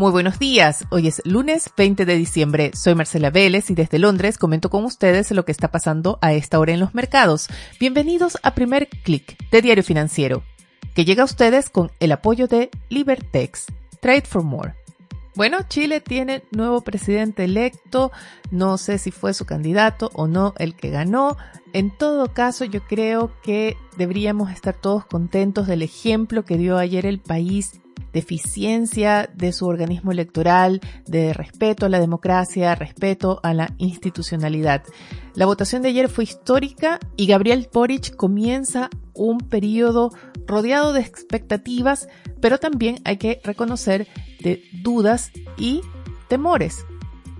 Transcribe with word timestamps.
Muy 0.00 0.12
buenos 0.12 0.38
días. 0.38 0.86
Hoy 0.88 1.08
es 1.08 1.20
lunes 1.26 1.70
20 1.76 2.06
de 2.06 2.16
diciembre. 2.16 2.70
Soy 2.72 2.94
Marcela 2.94 3.28
Vélez 3.28 3.68
y 3.68 3.74
desde 3.74 3.98
Londres 3.98 4.38
comento 4.38 4.70
con 4.70 4.86
ustedes 4.86 5.30
lo 5.30 5.44
que 5.44 5.52
está 5.52 5.70
pasando 5.70 6.18
a 6.22 6.32
esta 6.32 6.58
hora 6.58 6.72
en 6.72 6.80
los 6.80 6.94
mercados. 6.94 7.48
Bienvenidos 7.78 8.38
a 8.42 8.54
Primer 8.54 8.88
Click 8.88 9.36
de 9.50 9.60
Diario 9.60 9.84
Financiero, 9.84 10.42
que 10.94 11.04
llega 11.04 11.20
a 11.20 11.26
ustedes 11.26 11.68
con 11.68 11.92
el 12.00 12.12
apoyo 12.12 12.46
de 12.46 12.70
Libertex. 12.88 13.66
Trade 14.00 14.22
for 14.22 14.42
More. 14.42 14.79
Bueno, 15.36 15.58
Chile 15.68 16.00
tiene 16.00 16.42
nuevo 16.50 16.80
presidente 16.80 17.44
electo. 17.44 18.10
No 18.50 18.78
sé 18.78 18.98
si 18.98 19.10
fue 19.10 19.32
su 19.32 19.44
candidato 19.44 20.10
o 20.14 20.26
no 20.26 20.54
el 20.58 20.74
que 20.74 20.90
ganó. 20.90 21.36
En 21.72 21.96
todo 21.96 22.32
caso, 22.32 22.64
yo 22.64 22.82
creo 22.82 23.30
que 23.42 23.76
deberíamos 23.96 24.50
estar 24.50 24.74
todos 24.74 25.06
contentos 25.06 25.68
del 25.68 25.82
ejemplo 25.82 26.44
que 26.44 26.56
dio 26.56 26.78
ayer 26.78 27.06
el 27.06 27.20
país 27.20 27.80
de 28.12 28.18
eficiencia 28.18 29.30
de 29.34 29.52
su 29.52 29.66
organismo 29.66 30.10
electoral, 30.10 30.80
de 31.06 31.32
respeto 31.32 31.86
a 31.86 31.88
la 31.88 32.00
democracia, 32.00 32.74
respeto 32.74 33.38
a 33.42 33.54
la 33.54 33.72
institucionalidad. 33.78 34.82
La 35.34 35.46
votación 35.46 35.82
de 35.82 35.90
ayer 35.90 36.08
fue 36.08 36.24
histórica 36.24 36.98
y 37.16 37.26
Gabriel 37.26 37.68
Boric 37.72 38.16
comienza 38.16 38.90
un 39.14 39.38
periodo 39.38 40.10
rodeado 40.50 40.92
de 40.92 41.00
expectativas, 41.00 42.08
pero 42.40 42.58
también 42.58 43.00
hay 43.04 43.16
que 43.16 43.40
reconocer 43.44 44.08
de 44.40 44.62
dudas 44.82 45.30
y 45.56 45.82
temores. 46.28 46.84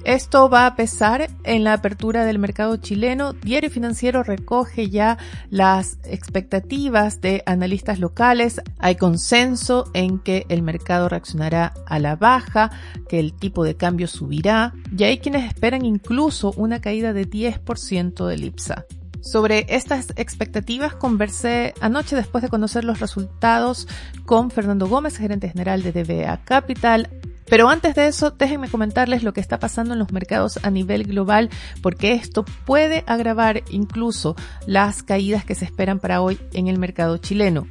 Esto 0.05 0.49
va 0.49 0.65
a 0.65 0.77
pesar 0.77 1.29
en 1.45 1.63
la 1.63 1.75
apertura 1.75 2.25
del 2.25 2.39
mercado 2.39 2.79
chileno. 2.79 3.35
Diario 3.35 3.69
Financiero 3.69 4.23
recoge 4.23 4.89
ya 4.89 5.19
las 5.51 5.99
expectativas 6.05 7.21
de 7.21 7.43
analistas 7.45 7.99
locales. 7.99 8.63
Hay 8.79 8.97
consenso 8.97 9.91
en 9.93 10.19
que 10.19 10.47
el 10.49 10.63
mercado 10.63 11.11
reaccionará 11.11 11.75
a 11.87 11.99
la 11.99 12.17
baja, 12.17 12.71
que 13.11 13.21
el 13.21 13.35
tipo 13.35 13.63
de 13.63 13.77
cambio 13.77 14.09
subirá 14.09 14.73
y 14.97 15.05
hay 15.05 15.19
quienes 15.19 15.47
esperan 15.47 15.85
incluso 15.85 16.55
una 16.57 16.81
caída 16.81 17.13
de 17.13 17.29
10% 17.29 18.27
del 18.27 18.45
IPSA. 18.45 18.87
Sobre 19.21 19.67
estas 19.69 20.13
expectativas 20.17 20.95
conversé 20.95 21.75
anoche 21.81 22.17
después 22.17 22.43
de 22.43 22.49
conocer 22.49 22.85
los 22.85 23.01
resultados 23.01 23.87
con 24.25 24.51
Fernando 24.51 24.89
Gómez, 24.89 25.19
gerente 25.19 25.49
general 25.49 25.83
de 25.83 25.93
DBA 25.93 26.45
Capital, 26.45 27.09
pero 27.51 27.69
antes 27.69 27.97
de 27.97 28.07
eso, 28.07 28.31
déjenme 28.31 28.69
comentarles 28.69 29.25
lo 29.25 29.33
que 29.33 29.41
está 29.41 29.59
pasando 29.59 29.93
en 29.93 29.99
los 29.99 30.13
mercados 30.13 30.61
a 30.63 30.71
nivel 30.71 31.03
global, 31.03 31.51
porque 31.83 32.13
esto 32.13 32.45
puede 32.65 33.03
agravar 33.09 33.65
incluso 33.71 34.37
las 34.67 35.03
caídas 35.03 35.45
que 35.45 35.57
se 35.57 35.65
esperan 35.65 35.99
para 35.99 36.23
hoy 36.23 36.39
en 36.53 36.69
el 36.69 36.79
mercado 36.79 37.19
chileno. 37.19 37.67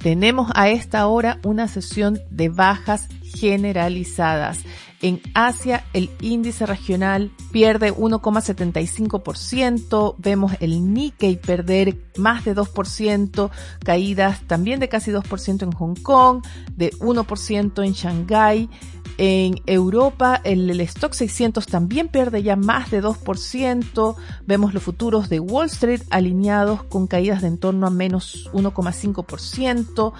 Tenemos 0.00 0.50
a 0.54 0.68
esta 0.68 1.06
hora 1.06 1.38
una 1.44 1.66
sesión 1.66 2.20
de 2.28 2.50
bajas 2.50 3.08
generalizadas. 3.22 4.60
En 5.02 5.20
Asia 5.34 5.84
el 5.92 6.08
índice 6.20 6.64
regional 6.64 7.32
pierde 7.50 7.92
1,75%, 7.92 10.14
vemos 10.18 10.52
el 10.60 10.94
Nikkei 10.94 11.40
perder 11.40 11.98
más 12.16 12.44
de 12.44 12.54
2%, 12.54 13.50
caídas 13.84 14.42
también 14.46 14.78
de 14.78 14.88
casi 14.88 15.10
2% 15.10 15.64
en 15.64 15.72
Hong 15.72 15.96
Kong, 15.96 16.44
de 16.76 16.92
1% 16.92 17.84
en 17.84 17.92
Shanghái, 17.92 18.70
en 19.18 19.60
Europa, 19.66 20.40
el, 20.42 20.70
el, 20.70 20.80
stock 20.80 21.12
600 21.12 21.66
también 21.66 22.08
pierde 22.08 22.42
ya 22.42 22.56
más 22.56 22.90
de 22.90 23.02
2%. 23.02 24.16
Vemos 24.46 24.74
los 24.74 24.82
futuros 24.82 25.28
de 25.28 25.38
Wall 25.38 25.66
Street 25.66 26.02
alineados 26.10 26.82
con 26.84 27.06
caídas 27.06 27.42
de 27.42 27.48
en 27.48 27.58
torno 27.58 27.86
a 27.86 27.90
menos 27.90 28.50
1,5%. 28.52 30.12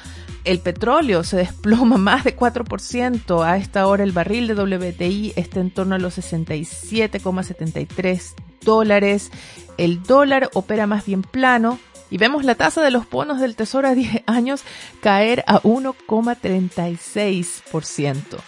El 0.44 0.58
petróleo 0.58 1.24
se 1.24 1.38
desploma 1.38 1.96
más 1.96 2.24
de 2.24 2.36
4%. 2.36 3.44
A 3.44 3.56
esta 3.56 3.86
hora 3.86 4.04
el 4.04 4.12
barril 4.12 4.46
de 4.46 4.54
WTI 4.78 5.32
está 5.36 5.60
en 5.60 5.70
torno 5.70 5.94
a 5.94 5.98
los 5.98 6.18
67,73 6.18 8.34
dólares. 8.62 9.30
El 9.78 10.02
dólar 10.02 10.50
opera 10.54 10.86
más 10.86 11.06
bien 11.06 11.22
plano. 11.22 11.78
Y 12.10 12.18
vemos 12.18 12.44
la 12.44 12.54
tasa 12.54 12.82
de 12.82 12.90
los 12.90 13.08
bonos 13.08 13.40
del 13.40 13.56
Tesoro 13.56 13.88
a 13.88 13.94
10 13.94 14.24
años 14.26 14.64
caer 15.00 15.42
a 15.46 15.62
1,36% 15.62 18.42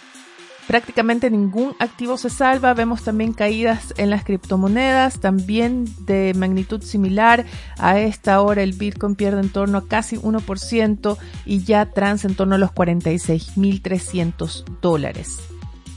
prácticamente 0.67 1.29
ningún 1.29 1.75
activo 1.79 2.17
se 2.17 2.29
salva. 2.29 2.73
Vemos 2.73 3.03
también 3.03 3.33
caídas 3.33 3.93
en 3.97 4.09
las 4.09 4.23
criptomonedas, 4.23 5.19
también 5.19 5.85
de 6.05 6.33
magnitud 6.35 6.81
similar. 6.81 7.45
A 7.77 7.99
esta 7.99 8.41
hora 8.41 8.63
el 8.63 8.71
Bitcoin 8.73 9.15
pierde 9.15 9.41
en 9.41 9.49
torno 9.49 9.79
a 9.79 9.87
casi 9.87 10.17
1% 10.17 11.17
y 11.45 11.63
ya 11.63 11.91
trans 11.91 12.25
en 12.25 12.35
torno 12.35 12.55
a 12.55 12.59
los 12.59 12.71
46.300 12.71 14.79
dólares. 14.81 15.54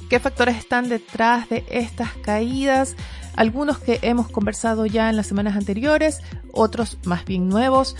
¿Qué 0.08 0.18
factores 0.20 0.56
están 0.56 0.88
detrás 0.88 1.50
de 1.50 1.66
estas 1.70 2.12
caídas? 2.22 2.96
Algunos 3.36 3.78
que 3.78 3.98
hemos 4.00 4.28
conversado 4.28 4.86
ya 4.86 5.10
en 5.10 5.16
las 5.16 5.26
semanas 5.26 5.54
anteriores, 5.54 6.20
otros 6.50 6.98
más 7.04 7.26
bien 7.26 7.48
nuevos. 7.48 7.94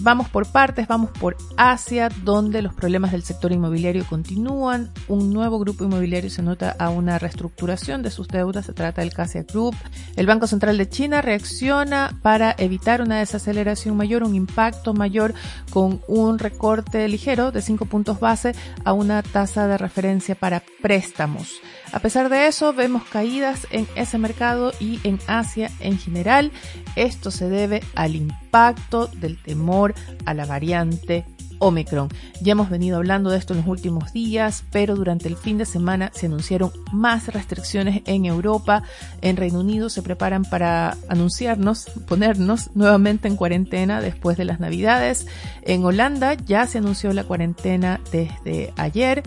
Vamos 0.00 0.28
por 0.28 0.46
partes, 0.46 0.86
vamos 0.86 1.10
por 1.10 1.36
Asia, 1.56 2.08
donde 2.22 2.62
los 2.62 2.72
problemas 2.72 3.10
del 3.10 3.24
sector 3.24 3.50
inmobiliario 3.50 4.06
continúan. 4.06 4.90
Un 5.08 5.32
nuevo 5.32 5.58
grupo 5.58 5.84
inmobiliario 5.84 6.30
se 6.30 6.42
nota 6.42 6.76
a 6.78 6.90
una 6.90 7.18
reestructuración 7.18 8.02
de 8.02 8.10
sus 8.10 8.28
deudas, 8.28 8.66
se 8.66 8.72
trata 8.72 9.00
del 9.00 9.12
Casia 9.12 9.42
Group. 9.42 9.74
El 10.14 10.26
Banco 10.26 10.46
Central 10.46 10.78
de 10.78 10.88
China 10.88 11.20
reacciona 11.20 12.16
para 12.22 12.54
evitar 12.58 13.02
una 13.02 13.18
desaceleración 13.18 13.96
mayor, 13.96 14.22
un 14.22 14.36
impacto 14.36 14.94
mayor 14.94 15.34
con 15.70 16.00
un 16.06 16.38
recorte 16.38 17.08
ligero 17.08 17.50
de 17.50 17.60
5 17.60 17.86
puntos 17.86 18.20
base 18.20 18.54
a 18.84 18.92
una 18.92 19.22
tasa 19.22 19.66
de 19.66 19.78
referencia 19.78 20.36
para 20.36 20.62
préstamos. 20.80 21.60
A 21.92 22.00
pesar 22.00 22.28
de 22.28 22.46
eso, 22.46 22.72
vemos 22.72 23.04
caídas 23.04 23.66
en 23.70 23.86
ese 23.94 24.18
mercado 24.18 24.72
y 24.78 25.00
en 25.04 25.18
Asia 25.26 25.70
en 25.80 25.98
general. 25.98 26.52
Esto 26.96 27.30
se 27.30 27.48
debe 27.48 27.82
al 27.94 28.14
impacto 28.14 29.06
del 29.06 29.40
temor 29.42 29.94
a 30.24 30.34
la 30.34 30.46
variante 30.46 31.24
Omicron. 31.60 32.08
Ya 32.40 32.52
hemos 32.52 32.70
venido 32.70 32.98
hablando 32.98 33.30
de 33.30 33.38
esto 33.38 33.52
en 33.52 33.60
los 33.60 33.68
últimos 33.68 34.12
días, 34.12 34.64
pero 34.70 34.94
durante 34.94 35.28
el 35.28 35.36
fin 35.36 35.58
de 35.58 35.66
semana 35.66 36.10
se 36.14 36.26
anunciaron 36.26 36.70
más 36.92 37.28
restricciones 37.28 38.02
en 38.06 38.26
Europa. 38.26 38.82
En 39.22 39.36
Reino 39.36 39.60
Unido 39.60 39.88
se 39.88 40.02
preparan 40.02 40.44
para 40.44 40.96
anunciarnos, 41.08 41.86
ponernos 42.06 42.74
nuevamente 42.76 43.28
en 43.28 43.36
cuarentena 43.36 44.00
después 44.00 44.36
de 44.36 44.44
las 44.44 44.60
Navidades. 44.60 45.26
En 45.62 45.84
Holanda 45.84 46.34
ya 46.34 46.66
se 46.66 46.78
anunció 46.78 47.12
la 47.12 47.24
cuarentena 47.24 48.00
desde 48.12 48.72
ayer 48.76 49.22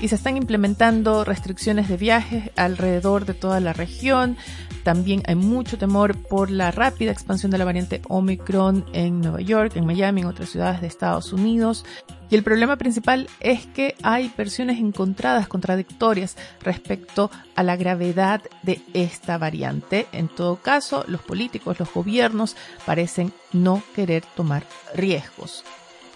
y 0.00 0.08
se 0.08 0.14
están 0.14 0.36
implementando 0.36 1.24
restricciones 1.24 1.88
de 1.88 1.96
viajes 1.96 2.50
alrededor 2.56 3.26
de 3.26 3.34
toda 3.34 3.60
la 3.60 3.72
región. 3.72 4.36
También 4.82 5.22
hay 5.26 5.34
mucho 5.34 5.76
temor 5.76 6.16
por 6.16 6.50
la 6.50 6.70
rápida 6.70 7.12
expansión 7.12 7.50
de 7.50 7.58
la 7.58 7.66
variante 7.66 8.00
Omicron 8.08 8.86
en 8.92 9.20
Nueva 9.20 9.40
York, 9.42 9.72
en 9.76 9.84
Miami, 9.84 10.22
en 10.22 10.28
otras 10.28 10.50
ciudades 10.50 10.80
de 10.80 10.86
Estados 10.86 11.32
Unidos. 11.32 11.84
Y 12.30 12.36
el 12.36 12.44
problema 12.44 12.76
principal 12.76 13.28
es 13.40 13.66
que 13.66 13.96
hay 14.02 14.32
versiones 14.36 14.78
encontradas, 14.78 15.48
contradictorias 15.48 16.36
respecto 16.62 17.30
a 17.56 17.62
la 17.62 17.76
gravedad 17.76 18.40
de 18.62 18.80
esta 18.94 19.36
variante. 19.36 20.06
En 20.12 20.28
todo 20.28 20.56
caso, 20.56 21.04
los 21.08 21.20
políticos, 21.22 21.78
los 21.78 21.92
gobiernos 21.92 22.56
parecen 22.86 23.32
no 23.52 23.82
querer 23.94 24.22
tomar 24.36 24.64
riesgos. 24.94 25.64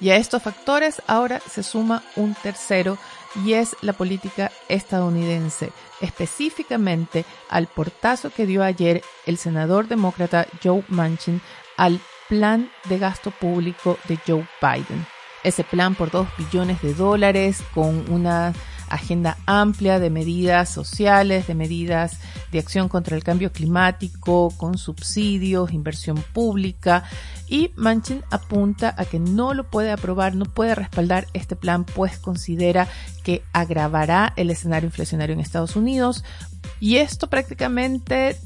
Y 0.00 0.10
a 0.10 0.16
estos 0.16 0.42
factores 0.42 1.02
ahora 1.06 1.40
se 1.40 1.62
suma 1.62 2.02
un 2.16 2.34
tercero 2.34 2.98
y 3.44 3.54
es 3.54 3.76
la 3.80 3.92
política 3.92 4.52
estadounidense, 4.68 5.72
específicamente 6.00 7.24
al 7.48 7.66
portazo 7.66 8.30
que 8.30 8.46
dio 8.46 8.62
ayer 8.62 9.02
el 9.26 9.38
senador 9.38 9.88
demócrata 9.88 10.46
Joe 10.62 10.84
Manchin 10.88 11.40
al 11.76 12.00
plan 12.28 12.70
de 12.88 12.98
gasto 12.98 13.30
público 13.30 13.98
de 14.08 14.18
Joe 14.26 14.46
Biden. 14.60 15.13
Ese 15.44 15.62
plan 15.62 15.94
por 15.94 16.10
2 16.10 16.26
billones 16.38 16.82
de 16.82 16.94
dólares 16.94 17.62
con 17.74 18.10
una 18.10 18.52
agenda 18.88 19.36
amplia 19.46 19.98
de 19.98 20.10
medidas 20.10 20.68
sociales, 20.68 21.46
de 21.46 21.54
medidas 21.54 22.18
de 22.52 22.58
acción 22.58 22.88
contra 22.88 23.16
el 23.16 23.24
cambio 23.24 23.52
climático, 23.52 24.52
con 24.56 24.78
subsidios, 24.78 25.72
inversión 25.72 26.22
pública. 26.32 27.04
Y 27.48 27.72
Manchin 27.76 28.22
apunta 28.30 28.94
a 28.96 29.04
que 29.04 29.18
no 29.18 29.54
lo 29.54 29.68
puede 29.68 29.90
aprobar, 29.90 30.34
no 30.34 30.44
puede 30.44 30.74
respaldar 30.74 31.26
este 31.34 31.56
plan, 31.56 31.84
pues 31.84 32.18
considera 32.18 32.88
que 33.22 33.42
agravará 33.52 34.32
el 34.36 34.50
escenario 34.50 34.86
inflacionario 34.86 35.34
en 35.34 35.40
Estados 35.40 35.76
Unidos. 35.76 36.24
Y 36.80 36.96
esto 36.96 37.28
prácticamente 37.28 38.38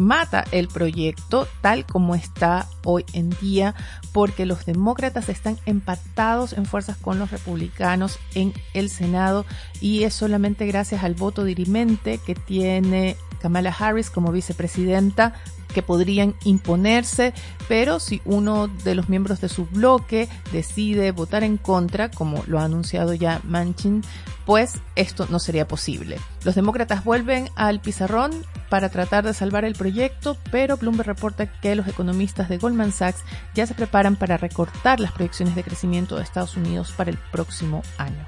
mata 0.00 0.44
el 0.50 0.68
proyecto 0.68 1.46
tal 1.60 1.84
como 1.86 2.14
está 2.14 2.66
hoy 2.84 3.04
en 3.12 3.30
día 3.40 3.74
porque 4.12 4.46
los 4.46 4.64
demócratas 4.64 5.28
están 5.28 5.58
empatados 5.66 6.54
en 6.54 6.64
fuerzas 6.64 6.96
con 6.96 7.18
los 7.18 7.30
republicanos 7.30 8.18
en 8.34 8.52
el 8.74 8.88
Senado 8.88 9.44
y 9.80 10.04
es 10.04 10.14
solamente 10.14 10.66
gracias 10.66 11.04
al 11.04 11.14
voto 11.14 11.44
dirimente 11.44 12.18
que 12.18 12.34
tiene 12.34 13.16
Kamala 13.40 13.74
Harris 13.78 14.10
como 14.10 14.32
vicepresidenta 14.32 15.34
que 15.70 15.82
podrían 15.82 16.34
imponerse, 16.44 17.32
pero 17.68 18.00
si 18.00 18.20
uno 18.24 18.68
de 18.68 18.94
los 18.94 19.08
miembros 19.08 19.40
de 19.40 19.48
su 19.48 19.66
bloque 19.66 20.28
decide 20.52 21.12
votar 21.12 21.44
en 21.44 21.56
contra, 21.56 22.10
como 22.10 22.42
lo 22.46 22.58
ha 22.58 22.64
anunciado 22.64 23.14
ya 23.14 23.40
Manchin, 23.44 24.02
pues 24.46 24.80
esto 24.96 25.26
no 25.30 25.38
sería 25.38 25.68
posible. 25.68 26.18
Los 26.44 26.54
demócratas 26.54 27.04
vuelven 27.04 27.48
al 27.54 27.80
pizarrón 27.80 28.32
para 28.68 28.88
tratar 28.88 29.24
de 29.24 29.34
salvar 29.34 29.64
el 29.64 29.74
proyecto, 29.74 30.36
pero 30.50 30.76
Bloomberg 30.76 31.08
reporta 31.08 31.46
que 31.60 31.74
los 31.74 31.86
economistas 31.86 32.48
de 32.48 32.58
Goldman 32.58 32.92
Sachs 32.92 33.22
ya 33.54 33.66
se 33.66 33.74
preparan 33.74 34.16
para 34.16 34.36
recortar 34.36 35.00
las 35.00 35.12
proyecciones 35.12 35.54
de 35.54 35.64
crecimiento 35.64 36.16
de 36.16 36.22
Estados 36.22 36.56
Unidos 36.56 36.92
para 36.96 37.10
el 37.10 37.18
próximo 37.30 37.82
año. 37.98 38.26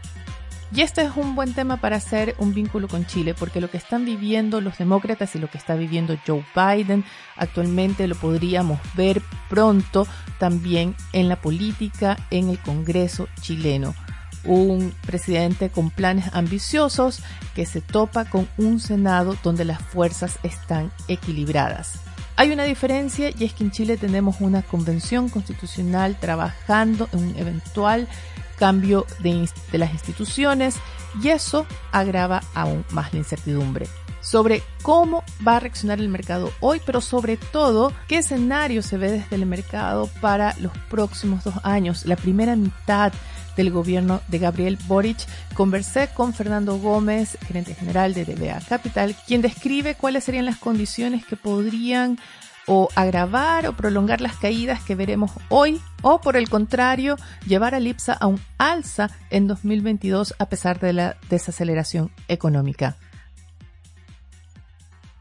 Y 0.75 0.81
este 0.81 1.03
es 1.03 1.11
un 1.17 1.35
buen 1.35 1.53
tema 1.53 1.77
para 1.77 1.97
hacer 1.97 2.35
un 2.39 2.55
vínculo 2.55 2.89
con 2.89 3.05
Chile, 3.05 3.35
porque 3.35 3.61
lo 3.61 3.69
que 3.69 3.77
están 3.77 4.07
viviendo 4.07 4.63
los 4.63 4.79
demócratas 4.79 5.35
y 5.37 5.39
lo 5.39 5.51
que 5.51 5.59
está 5.59 5.75
viviendo 5.75 6.17
Joe 6.27 6.43
Biden 6.57 7.05
actualmente 7.37 8.09
lo 8.09 8.15
podríamos 8.15 8.81
ver 8.95 9.23
pronto 9.51 10.07
también 10.39 10.97
en 11.13 11.29
la 11.29 11.37
política, 11.37 12.17
en 12.31 12.49
el 12.49 12.59
Congreso 12.59 13.29
chileno. 13.43 13.95
Un 14.45 14.95
presidente 15.05 15.69
con 15.69 15.91
planes 15.91 16.31
ambiciosos 16.33 17.23
que 17.55 17.67
se 17.67 17.83
topa 17.83 18.25
con 18.25 18.49
un 18.57 18.81
Senado 18.81 19.37
donde 19.43 19.67
las 19.67 19.83
fuerzas 19.83 20.39
están 20.43 20.91
equilibradas. 21.07 22.01
Hay 22.37 22.51
una 22.51 22.65
diferencia 22.65 23.31
y 23.31 23.45
es 23.45 23.53
que 23.53 23.65
en 23.65 23.73
Chile 23.73 23.99
tenemos 23.99 24.41
una 24.41 24.63
convención 24.63 25.29
constitucional 25.29 26.17
trabajando 26.19 27.11
en 27.13 27.19
un 27.19 27.37
eventual 27.37 28.09
cambio 28.63 29.07
de, 29.19 29.49
las 29.73 29.93
instituciones 29.93 30.77
y 31.21 31.31
eso 31.31 31.67
agrava 31.91 32.45
aún 32.55 32.85
más 32.91 33.13
la 33.13 33.19
incertidumbre 33.19 33.89
sobre 34.21 34.63
cómo 34.83 35.25
va 35.45 35.57
a 35.57 35.59
reaccionar 35.59 35.99
el 35.99 36.09
mercado 36.09 36.53
hoy, 36.61 36.81
pero 36.87 37.01
sobre 37.01 37.37
todo 37.37 37.93
qué 38.07 38.19
escenario 38.19 38.85
se 38.85 38.99
ve 38.99 39.11
desde 39.11 39.35
el 39.35 39.47
mercado 39.47 40.09
para 40.21 40.55
los 40.61 40.71
próximos 40.89 41.43
dos 41.43 41.55
años, 41.65 42.07
la 42.07 42.15
primera 42.15 42.55
mitad 42.55 43.13
del 43.57 43.73
gobierno 43.73 44.21
de 44.29 44.39
Gabriel 44.39 44.79
Boric. 44.87 45.19
Conversé 45.55 46.11
con 46.15 46.33
Fernando 46.33 46.79
Gómez, 46.79 47.37
gerente 47.45 47.75
general 47.75 48.15
de 48.15 48.25
DBA 48.25 48.61
Capital, 48.69 49.17
quien 49.27 49.43
describe 49.43 49.97
cuáles 49.97 50.23
serían 50.23 50.45
las 50.45 50.59
condiciones 50.59 51.27
que 51.27 51.35
podrían 51.35 52.17
o 52.67 52.89
agravar 52.95 53.67
o 53.67 53.73
prolongar 53.73 54.21
las 54.21 54.37
caídas 54.37 54.83
que 54.83 54.95
veremos 54.95 55.33
hoy 55.49 55.81
o 56.03 56.21
por 56.21 56.37
el 56.37 56.49
contrario 56.49 57.17
llevar 57.47 57.75
al 57.75 57.87
IPSA 57.87 58.15
a 58.15 58.27
un 58.27 58.41
alza 58.59 59.11
en 59.31 59.47
2022 59.47 60.35
a 60.39 60.49
pesar 60.49 60.81
de 60.81 60.93
la 60.93 61.17
desaceleración 61.29 62.11
económica. 62.29 62.97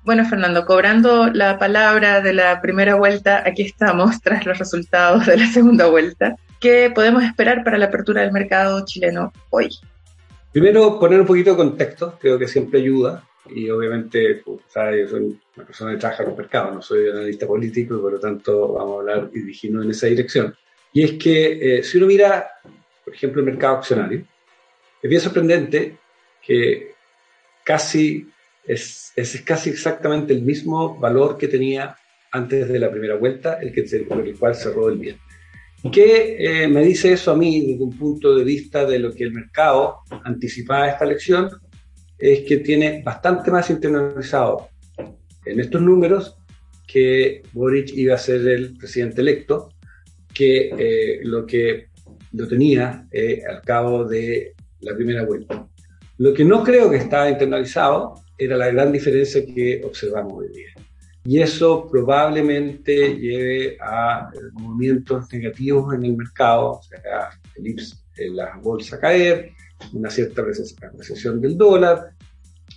Bueno, 0.04 0.26
Fernando, 0.26 0.66
cobrando 0.66 1.28
la 1.28 1.60
palabra 1.60 2.22
de 2.22 2.34
la 2.34 2.60
primera 2.60 2.96
vuelta, 2.96 3.44
aquí 3.46 3.62
estamos 3.62 4.20
tras 4.24 4.46
los 4.46 4.58
resultados 4.58 5.28
de 5.28 5.38
la 5.38 5.48
segunda 5.48 5.88
vuelta. 5.88 6.36
¿Qué 6.60 6.92
podemos 6.94 7.24
esperar 7.24 7.64
para 7.64 7.78
la 7.78 7.86
apertura 7.86 8.22
del 8.22 8.32
mercado 8.32 8.84
chileno 8.86 9.32
hoy? 9.50 9.70
Primero, 10.52 11.00
poner 11.00 11.22
un 11.22 11.28
poquito 11.28 11.52
de 11.52 11.58
contexto, 11.58 12.18
creo 12.20 12.38
que 12.38 12.48
siempre 12.48 12.80
ayuda 12.80 13.24
y 13.50 13.70
obviamente, 13.70 14.42
pues, 14.46 14.60
yo 14.74 15.08
soy 15.08 15.40
una 15.56 15.66
persona 15.66 15.92
que 15.92 15.98
trabaja 15.98 16.24
con 16.24 16.38
mercado, 16.38 16.76
no 16.76 16.82
soy 16.82 17.10
analista 17.10 17.48
político 17.48 17.96
y 17.96 18.00
por 18.00 18.14
lo 18.14 18.20
tanto 18.20 18.74
vamos 18.74 18.98
a 18.98 19.00
hablar 19.00 19.30
y 19.34 19.40
dirigirnos 19.40 19.86
en 19.86 19.92
esa 19.92 20.08
dirección. 20.08 20.56
Y 20.94 21.04
es 21.04 21.12
que 21.14 21.78
eh, 21.78 21.84
si 21.84 21.98
uno 21.98 22.08
mira, 22.08 22.52
por 23.04 23.14
ejemplo, 23.14 23.42
el 23.42 23.48
mercado 23.48 23.78
accionario, 23.78 24.24
es 25.02 25.10
bien 25.10 25.22
sorprendente 25.22 25.98
que 26.42 26.94
casi 27.64 28.30
es, 28.64 29.12
es 29.16 29.42
casi 29.42 29.70
exactamente 29.70 30.34
el 30.34 30.44
mismo 30.44 30.98
valor 31.00 31.38
que 31.38 31.48
tenía 31.48 31.96
antes 32.32 32.70
de 32.70 32.80
la 32.80 32.92
primera 32.92 33.16
vuelta, 33.16 33.60
el 33.60 33.74
que 33.74 33.84
por 34.08 34.26
el 34.26 34.38
cual 34.38 34.56
cerró 34.56 34.90
el 34.90 34.98
bien. 34.98 35.18
¿Qué 35.92 36.38
eh, 36.40 36.68
me 36.68 36.84
dice 36.84 37.12
eso 37.14 37.32
a 37.32 37.36
mí 37.36 37.72
desde 37.72 37.84
un 37.84 37.98
punto 37.98 38.36
de 38.36 38.44
vista 38.44 38.86
de 38.86 39.00
lo 39.00 39.14
que 39.14 39.24
el 39.24 39.34
mercado 39.34 40.02
anticipaba 40.24 40.90
esta 40.90 41.06
elección? 41.06 41.50
Es 42.22 42.42
que 42.42 42.58
tiene 42.58 43.02
bastante 43.04 43.50
más 43.50 43.70
internalizado 43.72 44.70
en 45.46 45.60
estos 45.60 45.82
números 45.82 46.38
que 46.88 47.42
Boric 47.54 47.92
iba 47.94 48.16
a 48.16 48.20
ser 48.20 48.48
el 48.48 48.78
presidente 48.78 49.22
electo 49.22 49.70
que 50.34 50.70
eh, 50.78 51.20
lo 51.24 51.46
que 51.46 51.88
lo 52.34 52.48
tenía 52.48 53.08
eh, 53.12 53.42
al 53.50 53.62
cabo 53.62 54.06
de 54.06 54.54
la 54.82 54.96
primera 54.96 55.26
vuelta. 55.26 55.68
Lo 56.18 56.34
que 56.34 56.46
no 56.46 56.64
creo 56.64 56.90
que 56.90 56.98
estaba 56.98 57.30
internalizado 57.30 58.16
era 58.38 58.56
la 58.56 58.68
gran 58.72 58.92
diferencia 58.92 59.44
que 59.46 59.82
observamos 59.84 60.34
hoy 60.34 60.50
día. 60.50 60.70
Y 61.24 61.40
eso 61.40 61.88
probablemente 61.90 63.16
lleve 63.16 63.78
a 63.80 64.30
eh, 64.34 64.38
movimientos 64.54 65.32
negativos 65.34 65.94
en 65.94 66.06
el 66.06 66.18
mercado, 66.18 66.72
o 66.74 66.84
sea, 66.84 67.30
el 67.56 67.68
IPS, 67.68 68.04
la 68.34 68.58
bolsa 68.62 69.00
caer, 69.00 69.52
una 69.94 70.10
cierta 70.10 70.44
recesión 70.44 71.42
del 71.42 71.58
dólar 71.58 72.12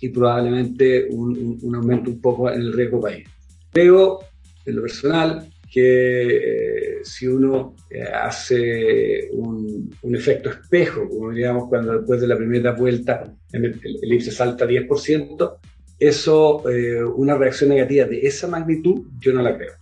y 0.01 0.09
probablemente 0.09 1.07
un, 1.09 1.75
aumento 1.75 2.11
un 2.11 2.21
poco 2.21 2.51
en 2.51 2.61
el 2.61 2.73
riesgo 2.73 3.01
país. 3.01 3.27
Creo, 3.71 4.19
en 4.65 4.75
lo 4.75 4.81
personal, 4.81 5.49
que 5.71 6.37
eh, 6.37 6.99
si 7.03 7.27
uno 7.27 7.75
eh, 7.89 8.03
hace 8.03 9.29
un, 9.33 9.91
efecto 10.03 10.49
espejo, 10.49 11.07
como 11.09 11.31
diríamos 11.31 11.67
cuando 11.69 11.97
después 11.97 12.21
de 12.21 12.27
la 12.27 12.37
primera 12.37 12.71
vuelta 12.71 13.23
el, 13.51 13.65
el 13.65 14.13
IPSE 14.13 14.31
salta 14.31 14.65
10%, 14.65 15.57
eso, 15.99 16.69
eh, 16.69 17.03
una 17.03 17.37
reacción 17.37 17.69
negativa 17.69 18.05
de 18.05 18.19
esa 18.21 18.47
magnitud, 18.47 19.05
yo 19.19 19.33
no 19.33 19.41
la 19.41 19.55
creo. 19.55 19.73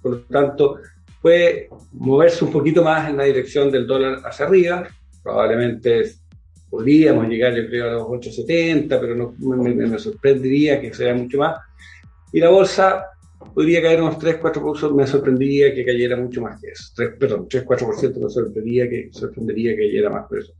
Por 0.00 0.12
lo 0.12 0.20
tanto, 0.22 0.78
puede 1.20 1.68
moverse 1.92 2.44
un 2.44 2.52
poquito 2.52 2.82
más 2.82 3.08
en 3.10 3.18
la 3.18 3.24
dirección 3.24 3.70
del 3.70 3.86
dólar 3.86 4.20
hacia 4.24 4.46
arriba, 4.46 4.88
probablemente 5.22 6.12
podríamos 6.70 7.28
llegar, 7.28 7.54
yo 7.54 7.66
creo, 7.66 7.88
a 7.88 7.92
los 7.92 8.02
8,70, 8.06 8.88
pero 8.88 9.14
no, 9.14 9.34
me, 9.38 9.98
sorprendería 9.98 10.80
que 10.80 10.92
sea 10.92 11.14
mucho 11.14 11.38
más. 11.38 11.56
Y 12.32 12.40
la 12.40 12.50
bolsa 12.50 13.04
podría 13.54 13.82
caer 13.82 14.02
unos 14.02 14.18
3-4%, 14.18 14.94
me 14.94 15.06
sorprendería 15.06 15.74
que 15.74 15.84
cayera 15.84 16.16
mucho 16.16 16.42
más 16.42 16.60
que 16.60 16.68
eso. 16.68 16.92
3, 16.96 17.10
perdón, 17.18 17.48
3-4% 17.48 18.20
me 18.22 18.30
sorprendería 18.30 18.88
que, 18.88 19.08
sorprendería 19.12 19.72
que 19.72 19.88
cayera 19.88 20.10
más 20.10 20.26
que 20.28 20.38
eso. 20.38 20.52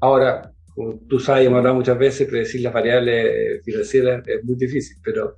Ahora, 0.00 0.52
como 0.74 0.98
tú 1.08 1.18
sabes, 1.18 1.46
hemos 1.46 1.58
hablado 1.58 1.76
muchas 1.76 1.98
veces, 1.98 2.28
predecir 2.28 2.60
las 2.60 2.72
variables 2.72 3.64
financieras 3.64 4.26
es 4.28 4.44
muy 4.44 4.56
difícil, 4.56 4.96
pero... 5.02 5.36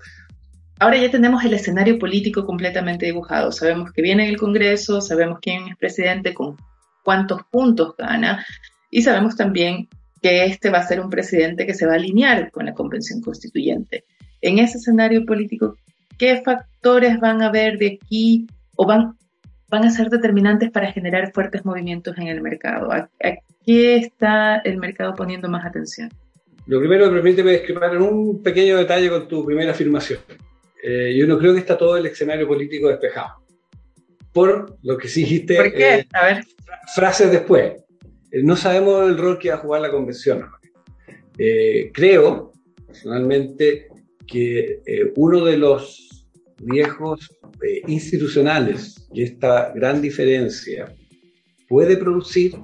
Ahora 0.80 0.96
ya 0.96 1.10
tenemos 1.10 1.44
el 1.44 1.54
escenario 1.54 1.98
político 1.98 2.44
completamente 2.46 3.06
dibujado. 3.06 3.50
Sabemos 3.50 3.92
que 3.92 4.02
viene 4.02 4.28
el 4.28 4.36
Congreso, 4.36 5.00
sabemos 5.00 5.38
quién 5.40 5.66
es 5.68 5.76
presidente, 5.76 6.34
con 6.34 6.56
cuántos 7.04 7.42
puntos 7.50 7.96
gana, 7.96 8.44
y 8.90 9.02
sabemos 9.02 9.36
también 9.36 9.88
que 10.22 10.44
este 10.44 10.70
va 10.70 10.78
a 10.78 10.86
ser 10.86 11.00
un 11.00 11.10
presidente 11.10 11.66
que 11.66 11.74
se 11.74 11.86
va 11.86 11.92
a 11.92 11.96
alinear 11.96 12.50
con 12.50 12.66
la 12.66 12.74
Convención 12.74 13.20
Constituyente. 13.20 14.04
En 14.40 14.58
ese 14.58 14.78
escenario 14.78 15.24
político, 15.24 15.76
¿qué 16.18 16.42
factores 16.42 17.18
van 17.20 17.42
a 17.42 17.46
haber 17.48 17.78
de 17.78 17.98
aquí 18.00 18.46
o 18.76 18.86
van, 18.86 19.16
van 19.68 19.84
a 19.84 19.90
ser 19.90 20.08
determinantes 20.08 20.70
para 20.70 20.92
generar 20.92 21.32
fuertes 21.32 21.64
movimientos 21.64 22.16
en 22.18 22.28
el 22.28 22.40
mercado? 22.40 22.92
¿A, 22.92 23.08
qué 23.64 23.96
está 23.96 24.58
el 24.58 24.78
mercado 24.78 25.14
poniendo 25.14 25.48
más 25.48 25.64
atención? 25.64 26.10
Lo 26.66 26.80
primero, 26.80 27.10
permíteme 27.10 27.52
describir 27.52 27.82
en 27.92 28.02
un 28.02 28.42
pequeño 28.42 28.76
detalle 28.76 29.08
con 29.08 29.26
tu 29.26 29.44
primera 29.44 29.72
afirmación. 29.72 30.20
Eh, 30.82 31.16
yo 31.18 31.26
no 31.26 31.38
creo 31.38 31.54
que 31.54 31.60
está 31.60 31.76
todo 31.76 31.96
el 31.96 32.06
escenario 32.06 32.46
político 32.46 32.88
despejado. 32.88 33.42
Por 34.32 34.76
lo 34.82 34.96
que 34.96 35.08
sí 35.08 35.22
dijiste. 35.22 35.56
¿Por 35.56 35.72
qué? 35.72 35.94
Eh, 35.94 36.08
a 36.12 36.26
ver. 36.26 36.44
Frases 36.94 37.30
después. 37.32 37.72
Eh, 38.30 38.42
no 38.42 38.56
sabemos 38.56 39.08
el 39.08 39.18
rol 39.18 39.38
que 39.38 39.50
va 39.50 39.56
a 39.56 39.58
jugar 39.58 39.80
la 39.82 39.90
convención. 39.90 40.46
Eh, 41.36 41.90
creo, 41.92 42.52
personalmente, 42.86 43.88
que 44.26 44.80
eh, 44.84 45.12
uno 45.16 45.44
de 45.44 45.56
los 45.56 46.26
riesgos 46.58 47.30
institucionales 47.86 49.08
y 49.12 49.22
esta 49.22 49.72
gran 49.72 50.00
diferencia 50.02 50.94
puede 51.68 51.96
producir 51.96 52.54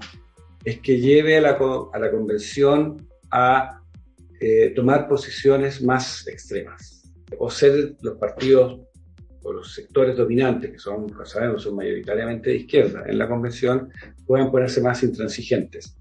es 0.64 0.80
que 0.80 0.98
lleve 0.98 1.36
a 1.36 1.40
la, 1.40 1.58
a 1.92 1.98
la 1.98 2.10
convención 2.10 3.08
a 3.30 3.80
tomar 4.76 5.08
posiciones 5.08 5.82
más 5.82 6.26
extremas 6.28 7.10
o 7.38 7.50
ser 7.50 7.96
los 8.02 8.18
partidos 8.18 8.80
o 9.44 9.52
los 9.52 9.72
sectores 9.72 10.16
dominantes, 10.16 10.72
que 10.72 10.78
son, 10.78 11.06
sabemos, 11.24 11.62
son 11.62 11.76
mayoritariamente 11.76 12.50
de 12.50 12.56
izquierda 12.56 13.04
en 13.06 13.18
la 13.18 13.28
convención, 13.28 13.90
puedan 14.26 14.50
ponerse 14.50 14.80
más 14.80 15.02
intransigentes, 15.02 15.96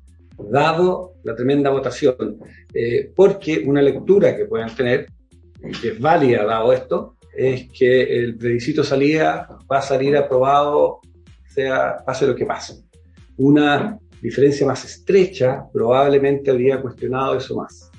dado 0.49 1.15
la 1.23 1.35
tremenda 1.35 1.69
votación. 1.69 2.39
Eh, 2.73 3.11
porque 3.15 3.63
una 3.65 3.81
lectura 3.81 4.35
que 4.35 4.45
puedan 4.45 4.73
tener, 4.73 5.07
que 5.81 5.89
es 5.89 5.99
válida 5.99 6.45
dado 6.45 6.71
esto, 6.71 7.17
es 7.35 7.69
que 7.77 8.23
el 8.23 8.37
plebiscito 8.37 8.83
salida 8.83 9.47
va 9.69 9.79
a 9.79 9.81
salir 9.81 10.15
aprobado, 10.15 11.01
sea 11.49 11.97
pase 12.05 12.25
lo 12.25 12.35
que 12.35 12.45
pase. 12.45 12.81
Una 13.37 13.99
diferencia 14.21 14.65
más 14.65 14.85
estrecha 14.85 15.65
probablemente 15.71 16.49
habría 16.49 16.81
cuestionado 16.81 17.35
eso 17.35 17.57
más. 17.57 17.91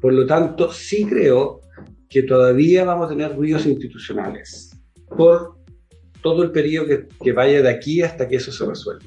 Por 0.00 0.12
lo 0.12 0.26
tanto, 0.26 0.72
sí 0.72 1.06
creo 1.06 1.60
que 2.08 2.22
todavía 2.22 2.84
vamos 2.84 3.06
a 3.06 3.10
tener 3.10 3.36
ruidos 3.36 3.66
institucionales 3.66 4.67
por 5.08 5.58
todo 6.22 6.42
el 6.42 6.50
periodo 6.50 6.86
que, 7.22 7.32
vaya 7.32 7.62
de 7.62 7.68
aquí 7.68 8.02
hasta 8.02 8.28
que 8.28 8.36
eso 8.36 8.52
se 8.52 8.66
resuelva. 8.66 9.04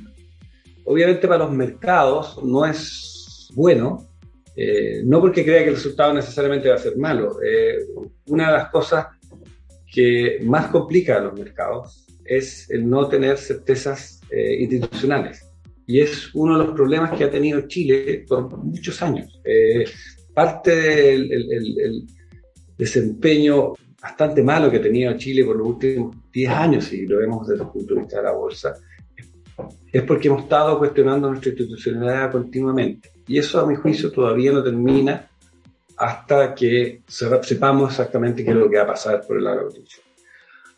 Obviamente 0.85 1.27
para 1.27 1.45
los 1.45 1.51
mercados 1.51 2.39
no 2.43 2.65
es 2.65 3.49
bueno, 3.53 4.09
eh, 4.55 5.01
no 5.05 5.19
porque 5.19 5.43
crea 5.43 5.63
que 5.63 5.69
el 5.69 5.75
resultado 5.75 6.13
necesariamente 6.13 6.69
va 6.69 6.75
a 6.75 6.79
ser 6.79 6.97
malo. 6.97 7.37
Eh, 7.43 7.77
una 8.27 8.47
de 8.47 8.53
las 8.53 8.69
cosas 8.69 9.07
que 9.93 10.39
más 10.43 10.67
complica 10.67 11.17
a 11.17 11.21
los 11.21 11.33
mercados 11.33 12.07
es 12.25 12.69
el 12.69 12.89
no 12.89 13.07
tener 13.07 13.37
certezas 13.37 14.21
eh, 14.31 14.61
institucionales. 14.61 15.47
Y 15.87 15.99
es 15.99 16.33
uno 16.33 16.57
de 16.57 16.65
los 16.65 16.75
problemas 16.75 17.17
que 17.17 17.25
ha 17.25 17.31
tenido 17.31 17.67
Chile 17.67 18.23
por 18.27 18.57
muchos 18.57 19.01
años. 19.01 19.41
parte 20.33 20.73
del 20.73 22.07
desempeño 22.77 23.73
bastante 24.01 24.41
malo 24.41 24.71
que 24.71 24.77
ha 24.77 24.81
tenido 24.81 25.15
Chile 25.17 25.45
por 25.45 25.55
los 25.55 25.67
últimos 25.67 26.15
10 26.31 26.49
años, 26.49 26.85
si 26.85 27.05
lo 27.05 27.17
vemos 27.17 27.47
desde 27.47 27.63
el 27.63 27.69
punto 27.69 27.93
de 27.93 28.01
vista 28.01 28.17
de 28.17 28.23
la 28.23 28.31
bolsa, 28.31 28.73
es 29.91 30.03
porque 30.03 30.27
hemos 30.27 30.43
estado 30.43 30.79
cuestionando 30.79 31.29
nuestra 31.29 31.51
institucionalidad 31.51 32.31
continuamente. 32.31 33.11
Y 33.27 33.37
eso, 33.37 33.59
a 33.59 33.67
mi 33.67 33.75
juicio, 33.75 34.11
todavía 34.11 34.51
no 34.51 34.63
termina 34.63 35.29
hasta 35.97 36.55
que 36.55 37.01
sepamos 37.07 37.91
exactamente 37.91 38.43
qué 38.43 38.51
es 38.51 38.55
lo 38.55 38.69
que 38.69 38.77
va 38.77 38.83
a 38.83 38.87
pasar 38.87 39.25
por 39.27 39.37
el 39.37 39.43
lado 39.43 39.69
de. 39.69 39.83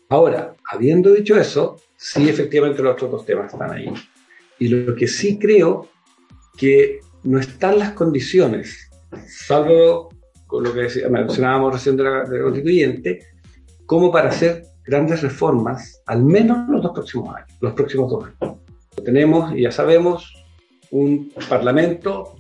Ahora, 0.10 0.54
habiendo 0.70 1.12
dicho 1.12 1.38
eso, 1.38 1.78
sí, 1.96 2.28
efectivamente 2.28 2.84
los 2.84 2.94
otros 2.94 3.12
dos 3.12 3.26
temas 3.26 3.54
están 3.54 3.72
ahí. 3.72 3.92
Y 4.60 4.68
lo 4.68 4.96
que 4.96 5.08
sí 5.08 5.40
creo 5.40 5.88
que 6.58 7.00
no 7.24 7.40
están 7.40 7.80
las 7.80 7.94
condiciones, 7.94 8.90
salvo 9.28 10.10
con 10.54 10.64
lo 10.64 10.72
que 10.72 10.88
mencionábamos 11.10 11.74
recién 11.74 11.98
de 11.98 12.04
la, 12.04 12.26
constituyente, 12.44 13.26
como 13.88 14.12
para 14.12 14.30
hacer 14.30 14.62
grandes 14.86 15.24
reformas, 15.24 16.04
al 16.06 16.24
menos 16.24 16.70
los 16.70 16.84
dos 16.84 16.92
próximos 16.92 17.36
años, 17.36 17.58
los 17.60 17.74
próximos 17.74 18.12
dos 18.12 18.26
años. 18.26 18.58
Tenemos, 19.04 19.52
y 19.56 19.64
ya 19.64 19.72
sabemos, 19.72 20.32
un 20.92 21.34
parlamento 21.50 22.36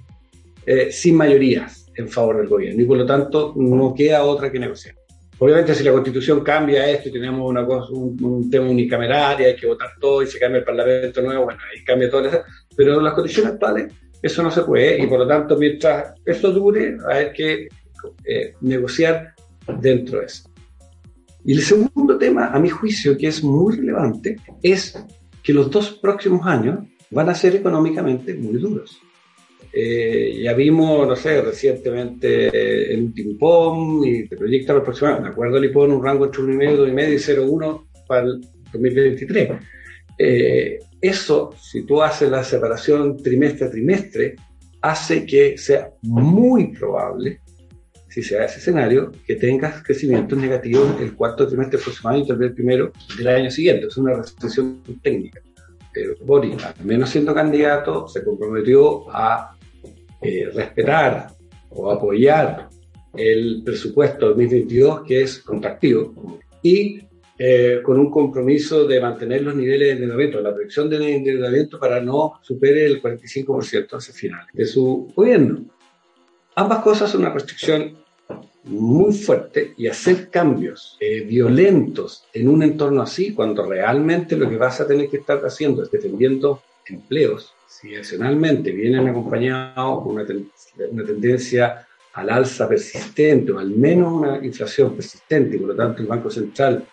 eh, 0.63 0.91
sin 0.91 1.17
mayorías 1.17 1.91
en 1.95 2.07
favor 2.07 2.37
del 2.37 2.49
gobierno 2.49 2.83
y 2.83 2.85
por 2.85 2.97
lo 2.97 3.05
tanto 3.07 3.53
no 3.55 3.95
queda 3.95 4.23
otra 4.23 4.51
que 4.51 4.59
negociar. 4.59 4.93
Obviamente 5.39 5.73
si 5.73 5.83
la 5.83 5.91
constitución 5.91 6.41
cambia 6.41 6.87
esto 6.87 7.09
y 7.09 7.13
tenemos 7.13 7.49
una 7.49 7.65
cosa, 7.65 7.91
un, 7.93 8.47
tema 8.51 8.69
unicamerario, 8.69 9.47
hay 9.47 9.55
que 9.55 9.65
votar 9.65 9.89
todo 9.99 10.21
y 10.21 10.27
se 10.27 10.37
cambia 10.37 10.59
el 10.59 10.65
parlamento 10.65 11.19
nuevo, 11.23 11.45
bueno, 11.45 11.59
ahí 11.73 11.83
cambia 11.83 12.11
todo, 12.11 12.29
pero 12.77 12.99
en 12.99 13.03
las 13.05 13.15
condiciones 13.15 13.53
actuales 13.53 13.91
eso 14.21 14.43
no 14.43 14.51
se 14.51 14.61
puede 14.61 15.03
y 15.03 15.07
por 15.07 15.17
lo 15.17 15.27
tanto 15.27 15.57
mientras 15.57 16.13
esto 16.23 16.51
dure 16.51 16.95
hay 17.09 17.33
que 17.33 17.67
eh, 18.23 18.53
negociar 18.61 19.33
dentro 19.79 20.19
de 20.19 20.25
eso. 20.25 20.49
Y 21.45 21.53
el 21.53 21.61
segundo 21.61 22.17
tema, 22.17 22.47
a 22.47 22.59
mi 22.59 22.69
juicio, 22.69 23.17
que 23.17 23.27
es 23.27 23.43
muy 23.43 23.75
relevante, 23.75 24.37
es 24.61 24.97
que 25.41 25.53
los 25.53 25.69
dos 25.69 25.91
próximos 26.01 26.45
años 26.47 26.79
van 27.11 27.29
a 27.29 27.35
ser 27.35 27.55
económicamente 27.55 28.33
muy 28.33 28.59
duros. 28.59 29.01
Eh, 29.75 30.39
ya 30.43 30.53
vimos, 30.53 31.07
no 31.07 31.15
sé, 31.15 31.41
recientemente 31.41 32.93
el 32.93 33.05
último 33.05 34.05
y 34.05 34.27
te 34.27 34.37
proyecta 34.37 34.73
los 34.73 34.83
próximos 34.83 35.13
años. 35.13 35.23
Me 35.23 35.29
acuerdo 35.29 35.57
el 35.57 35.65
IPOM 35.65 35.93
un 35.93 36.03
rango 36.03 36.25
entre 36.25 36.43
1,5, 36.43 36.77
2,5 36.77 37.13
y 37.13 37.17
0,1 37.17 37.87
para 38.07 38.27
el 38.27 38.41
2023. 38.71 39.49
Eh, 40.17 40.79
eso, 41.01 41.53
si 41.59 41.83
tú 41.83 42.01
haces 42.01 42.29
la 42.29 42.43
separación 42.43 43.17
trimestre 43.17 43.67
a 43.67 43.71
trimestre, 43.71 44.35
hace 44.81 45.25
que 45.25 45.57
sea 45.57 45.91
muy 46.03 46.67
probable 46.73 47.39
si 48.13 48.21
se 48.21 48.35
da 48.35 48.45
ese 48.45 48.59
escenario, 48.59 49.11
que 49.25 49.35
tengas 49.35 49.81
crecimiento 49.81 50.35
negativo 50.35 50.97
el 50.99 51.15
cuarto 51.15 51.47
trimestre 51.47 51.79
año 52.03 52.19
y 52.19 52.27
tal 52.27 52.37
vez 52.37 52.49
el 52.49 52.55
primero 52.55 52.91
del 53.17 53.27
año 53.27 53.49
siguiente. 53.49 53.87
Es 53.87 53.97
una 53.97 54.13
recesión 54.13 54.83
técnica. 55.01 55.41
Pero 55.91 56.13
Boris, 56.23 56.63
al 56.63 56.85
menos 56.85 57.09
siendo 57.09 57.33
candidato, 57.33 58.07
se 58.07 58.23
comprometió 58.23 59.09
a 59.09 59.57
eh, 60.21 60.47
respetar 60.53 61.29
o 61.71 61.89
apoyar 61.89 62.69
el 63.15 63.63
presupuesto 63.65 64.27
2022, 64.29 65.01
que 65.07 65.21
es 65.23 65.39
contractivo, 65.39 66.39
y 66.61 66.99
eh, 67.39 67.79
con 67.83 67.99
un 67.99 68.11
compromiso 68.11 68.85
de 68.85 69.01
mantener 69.01 69.41
los 69.41 69.55
niveles 69.55 69.87
de 69.87 69.93
endeudamiento, 69.93 70.39
la 70.39 70.53
proyección 70.53 70.87
de 70.87 71.15
endeudamiento 71.15 71.79
para 71.79 71.99
no 71.99 72.33
supere 72.43 72.85
el 72.85 73.01
45% 73.01 73.97
hacia 73.97 74.13
final 74.13 74.45
de 74.53 74.65
su 74.67 75.11
gobierno. 75.15 75.65
Ambas 76.55 76.83
cosas 76.83 77.09
son 77.09 77.21
una 77.21 77.31
restricción 77.31 78.02
muy 78.63 79.13
fuerte 79.13 79.73
y 79.77 79.87
hacer 79.87 80.29
cambios 80.29 80.97
eh, 80.99 81.21
violentos 81.21 82.25
en 82.33 82.47
un 82.47 82.63
entorno 82.63 83.01
así, 83.01 83.33
cuando 83.33 83.65
realmente 83.65 84.37
lo 84.37 84.49
que 84.49 84.57
vas 84.57 84.79
a 84.79 84.87
tener 84.87 85.09
que 85.09 85.17
estar 85.17 85.39
haciendo 85.45 85.83
es 85.83 85.91
defendiendo 85.91 86.61
empleos, 86.85 87.53
si 87.67 87.95
adicionalmente 87.95 88.71
vienen 88.71 89.07
acompañados 89.07 90.05
una, 90.05 90.25
una 90.91 91.03
tendencia 91.03 91.87
al 92.13 92.29
alza 92.29 92.69
persistente 92.69 93.51
o 93.51 93.59
al 93.59 93.71
menos 93.71 94.13
una 94.13 94.45
inflación 94.45 94.95
persistente 94.95 95.55
y 95.55 95.59
por 95.59 95.69
lo 95.69 95.75
tanto 95.75 96.01
el 96.01 96.07
Banco 96.07 96.29
Central 96.29 96.85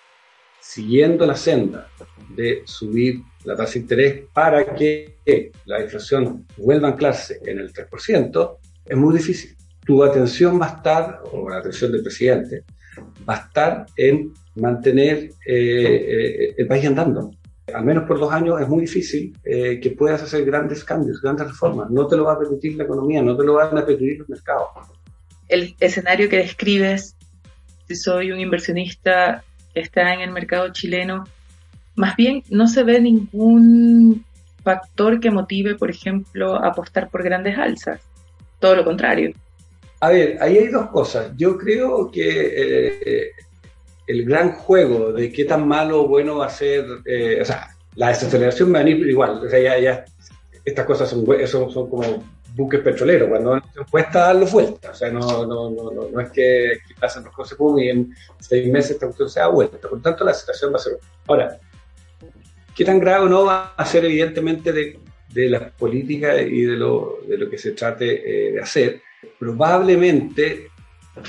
siguiendo 0.60 1.26
la 1.26 1.36
senda 1.36 1.88
de 2.30 2.62
subir 2.64 3.22
la 3.44 3.56
tasa 3.56 3.74
de 3.74 3.78
interés 3.80 4.22
para 4.32 4.74
que 4.74 5.16
la 5.64 5.82
inflación 5.82 6.46
vuelva 6.56 6.88
a 6.88 6.92
anclarse 6.92 7.40
en 7.44 7.58
el 7.58 7.72
3%, 7.72 8.56
es 8.86 8.96
muy 8.96 9.16
difícil 9.16 9.56
tu 9.84 10.02
atención 10.02 10.60
va 10.60 10.66
a 10.66 10.76
estar, 10.76 11.22
o 11.32 11.48
la 11.48 11.58
atención 11.58 11.92
del 11.92 12.02
presidente, 12.02 12.64
va 13.28 13.34
a 13.34 13.46
estar 13.46 13.86
en 13.96 14.32
mantener 14.56 15.30
eh, 15.46 15.54
eh, 15.54 16.54
el 16.58 16.66
país 16.66 16.86
andando. 16.86 17.30
Al 17.72 17.84
menos 17.84 18.04
por 18.04 18.18
dos 18.18 18.32
años 18.32 18.60
es 18.60 18.68
muy 18.68 18.80
difícil 18.82 19.36
eh, 19.44 19.78
que 19.80 19.90
puedas 19.90 20.22
hacer 20.22 20.44
grandes 20.44 20.84
cambios, 20.84 21.22
grandes 21.22 21.46
reformas. 21.46 21.88
No 21.90 22.06
te 22.06 22.16
lo 22.16 22.24
va 22.24 22.32
a 22.32 22.38
permitir 22.38 22.76
la 22.76 22.84
economía, 22.84 23.22
no 23.22 23.36
te 23.36 23.44
lo 23.44 23.54
van 23.54 23.78
a 23.78 23.86
permitir 23.86 24.18
los 24.18 24.28
mercados. 24.28 24.68
El 25.48 25.74
escenario 25.78 26.28
que 26.28 26.38
describes, 26.38 27.16
si 27.86 27.94
soy 27.94 28.32
un 28.32 28.40
inversionista 28.40 29.44
que 29.72 29.80
está 29.80 30.12
en 30.14 30.20
el 30.20 30.32
mercado 30.32 30.72
chileno, 30.72 31.24
más 31.94 32.16
bien 32.16 32.42
no 32.50 32.66
se 32.66 32.82
ve 32.82 33.00
ningún 33.00 34.24
factor 34.62 35.20
que 35.20 35.30
motive, 35.30 35.74
por 35.76 35.90
ejemplo, 35.90 36.56
apostar 36.56 37.08
por 37.08 37.22
grandes 37.22 37.56
alzas. 37.58 38.00
Todo 38.58 38.76
lo 38.76 38.84
contrario. 38.84 39.32
A 40.00 40.08
ver, 40.10 40.38
ahí 40.40 40.56
hay 40.56 40.68
dos 40.68 40.88
cosas. 40.88 41.32
Yo 41.36 41.58
creo 41.58 42.10
que 42.10 42.28
eh, 42.28 43.32
el 44.06 44.24
gran 44.24 44.52
juego 44.52 45.12
de 45.12 45.30
qué 45.30 45.44
tan 45.44 45.68
malo 45.68 46.02
o 46.02 46.08
bueno 46.08 46.38
va 46.38 46.46
a 46.46 46.50
ser, 46.50 46.84
eh, 47.04 47.38
o 47.40 47.44
sea, 47.44 47.68
la 47.94 48.08
desaceleración 48.08 48.74
va 48.74 48.80
a 48.80 48.82
venir 48.82 49.06
igual. 49.06 49.44
O 49.44 49.48
sea, 49.48 49.60
ya, 49.60 49.78
ya 49.78 50.04
estas 50.64 50.86
cosas 50.86 51.08
son, 51.08 51.26
son, 51.46 51.70
son 51.70 51.90
como 51.90 52.24
buques 52.54 52.80
petroleros, 52.80 53.28
cuando 53.28 53.60
cuesta 53.90 54.20
darlo 54.20 54.46
vuelta. 54.46 54.90
O 54.90 54.94
sea, 54.94 55.10
no, 55.10 55.46
no, 55.46 55.70
no, 55.70 56.08
no, 56.10 56.20
es 56.20 56.30
que, 56.30 56.78
pasen 56.98 57.24
los 57.24 57.34
cosas 57.34 57.58
y 57.78 57.88
en 57.88 58.14
seis 58.38 58.70
meses 58.70 58.92
esta 58.92 59.06
cuestión 59.06 59.28
se 59.28 59.40
da 59.40 59.48
vuelta. 59.48 59.88
Por 59.88 60.02
tanto, 60.02 60.24
la 60.24 60.34
situación 60.34 60.72
va 60.72 60.76
a 60.76 60.80
ser. 60.80 60.98
Ahora, 61.26 61.58
¿qué 62.74 62.84
tan 62.84 62.98
grave 62.98 63.28
no 63.28 63.44
va 63.44 63.74
a 63.76 63.84
ser, 63.84 64.04
evidentemente, 64.04 64.72
de, 64.72 64.98
de 65.28 65.50
las 65.50 65.72
políticas 65.72 66.40
y 66.40 66.62
de 66.62 66.76
lo, 66.76 67.18
de 67.28 67.38
lo 67.38 67.48
que 67.48 67.58
se 67.58 67.72
trate 67.72 68.48
eh, 68.48 68.52
de 68.52 68.60
hacer? 68.60 69.02
Probablemente, 69.40 70.68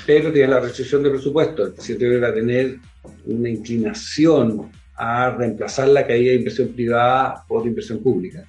pero 0.06 0.30
tiene 0.30 0.48
la 0.48 0.60
restricción 0.60 1.02
de 1.02 1.10
presupuesto, 1.10 1.64
el 1.64 1.72
presidente 1.72 2.20
va 2.20 2.28
a 2.28 2.34
tener 2.34 2.76
una 3.24 3.48
inclinación 3.48 4.70
a 4.94 5.30
reemplazar 5.30 5.88
la 5.88 6.06
caída 6.06 6.32
de 6.32 6.36
inversión 6.36 6.68
privada 6.68 7.42
por 7.48 7.66
inversión 7.66 8.00
pública. 8.02 8.44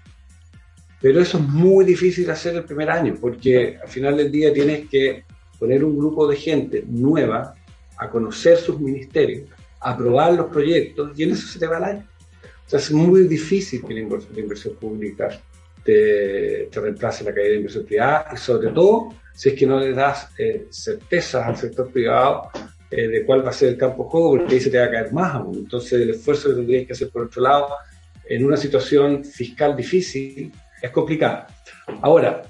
Pero 1.02 1.22
eso 1.22 1.38
es 1.38 1.44
muy 1.48 1.86
difícil 1.86 2.30
hacer 2.30 2.56
el 2.56 2.66
primer 2.66 2.90
año, 2.90 3.16
porque 3.20 3.78
al 3.82 3.88
final 3.88 4.18
del 4.18 4.32
día 4.32 4.54
tienes 4.54 4.90
que 4.90 5.24
poner 5.58 5.84
un 5.86 5.98
grupo 5.98 6.28
de 6.28 6.36
gente 6.36 6.84
nueva 6.86 7.56
a 7.98 8.10
conocer 8.10 8.58
sus 8.58 8.82
ministerios, 8.82 9.50
a 9.80 9.92
aprobar 9.92 10.34
los 10.34 10.48
proyectos, 10.48 11.18
y 11.18 11.24
en 11.24 11.32
eso 11.32 11.48
se 11.48 11.58
te 11.58 11.68
va 11.68 11.78
el 11.78 11.84
año. 11.86 12.08
O 12.68 12.70
sea, 12.70 12.80
es 12.80 12.92
muy 12.92 13.28
difícil 13.30 13.82
que 13.86 13.94
la 13.94 14.02
inversión, 14.02 14.76
pública 14.76 15.30
te, 15.86 16.68
te 16.70 16.80
reemplace 16.82 17.24
la 17.24 17.34
caída 17.34 17.52
de 17.52 17.56
inversión 17.56 17.86
privada, 17.86 18.28
y 18.34 18.38
sobre 18.38 18.70
todo 18.70 19.23
si 19.34 19.50
es 19.50 19.56
que 19.56 19.66
no 19.66 19.80
le 19.80 19.94
das 19.94 20.30
eh, 20.38 20.68
certezas 20.72 21.48
al 21.48 21.58
sector 21.58 21.92
privado 21.92 22.50
eh, 22.90 23.08
de 23.08 23.26
cuál 23.26 23.46
va 23.46 23.50
a 23.50 23.54
ser 23.54 23.70
el 23.70 23.78
campo 23.78 24.04
de 24.04 24.10
juego, 24.10 24.38
porque 24.38 24.54
ahí 24.54 24.62
se 24.62 24.70
te 24.70 24.78
va 24.78 24.86
a 24.86 24.92
caer 24.92 25.12
más 25.12 25.34
aún. 25.34 25.58
Entonces, 25.58 25.94
el 25.94 26.12
esfuerzo 26.12 26.50
que 26.50 26.56
tendrías 26.56 26.86
que 26.86 26.94
hacer 26.94 27.10
por 27.10 27.24
otro 27.24 27.42
lado, 27.42 27.70
en 28.30 28.46
una 28.46 28.58
situación 28.58 29.24
fiscal 29.24 29.76
difícil, 29.76 30.52
es 30.82 30.92
complicado. 30.92 31.46
Ahora, 32.02 32.44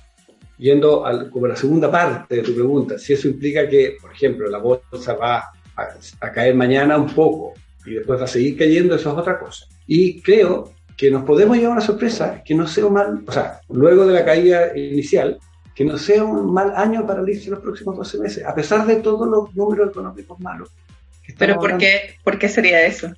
yendo 0.58 1.06
al, 1.06 1.30
como 1.30 1.46
a 1.46 1.50
la 1.50 1.56
segunda 1.56 1.90
parte 1.90 2.36
de 2.36 2.42
tu 2.42 2.54
pregunta, 2.54 2.98
si 2.98 3.14
eso 3.14 3.28
implica 3.28 3.68
que, 3.68 3.98
por 4.02 4.12
ejemplo, 4.12 4.50
la 4.50 4.58
bolsa 4.58 5.14
va 5.14 5.44
a, 5.76 6.32
caer 6.32 6.56
mañana 6.56 6.98
un 6.98 7.14
poco 7.14 7.54
y 7.86 7.96
después 7.96 8.20
va 8.20 8.26
a 8.26 8.28
seguir 8.28 8.58
cayendo, 8.58 8.96
eso 8.96 9.12
es 9.12 9.18
otra 9.18 9.40
cosa. 9.40 9.66
Y 9.88 10.22
creo 10.22 10.74
que 10.96 11.10
nos 11.10 11.24
podemos 11.24 11.58
llevar 11.58 11.74
una 11.74 11.82
sorpresa 11.82 12.42
que 12.44 12.54
no 12.54 12.68
sea 12.68 12.88
mal, 12.88 13.24
o 13.26 13.32
sea, 13.32 13.60
luego 13.70 14.06
de 14.06 14.14
la 14.14 14.26
caída 14.26 14.78
inicial, 14.78 15.40
que 15.76 15.86
no 15.86 15.98
sea 15.98 16.24
un 16.24 16.54
mal 16.54 16.74
año 16.76 17.06
para 17.06 17.22
en 17.22 17.52
los 17.52 17.60
próximos 17.60 17.98
12 17.98 18.20
meses, 18.20 18.46
a 18.46 18.54
pesar 18.54 18.86
de 18.86 18.98
todos 18.98 19.28
los 19.28 19.56
números 19.56 19.90
económicos 19.90 20.40
malos. 20.40 20.70
Pero 21.38 21.58
¿por 21.58 21.78
qué, 21.78 22.18
¿por 22.24 22.38
qué 22.38 22.50
sería 22.50 22.86
eso? 22.86 23.14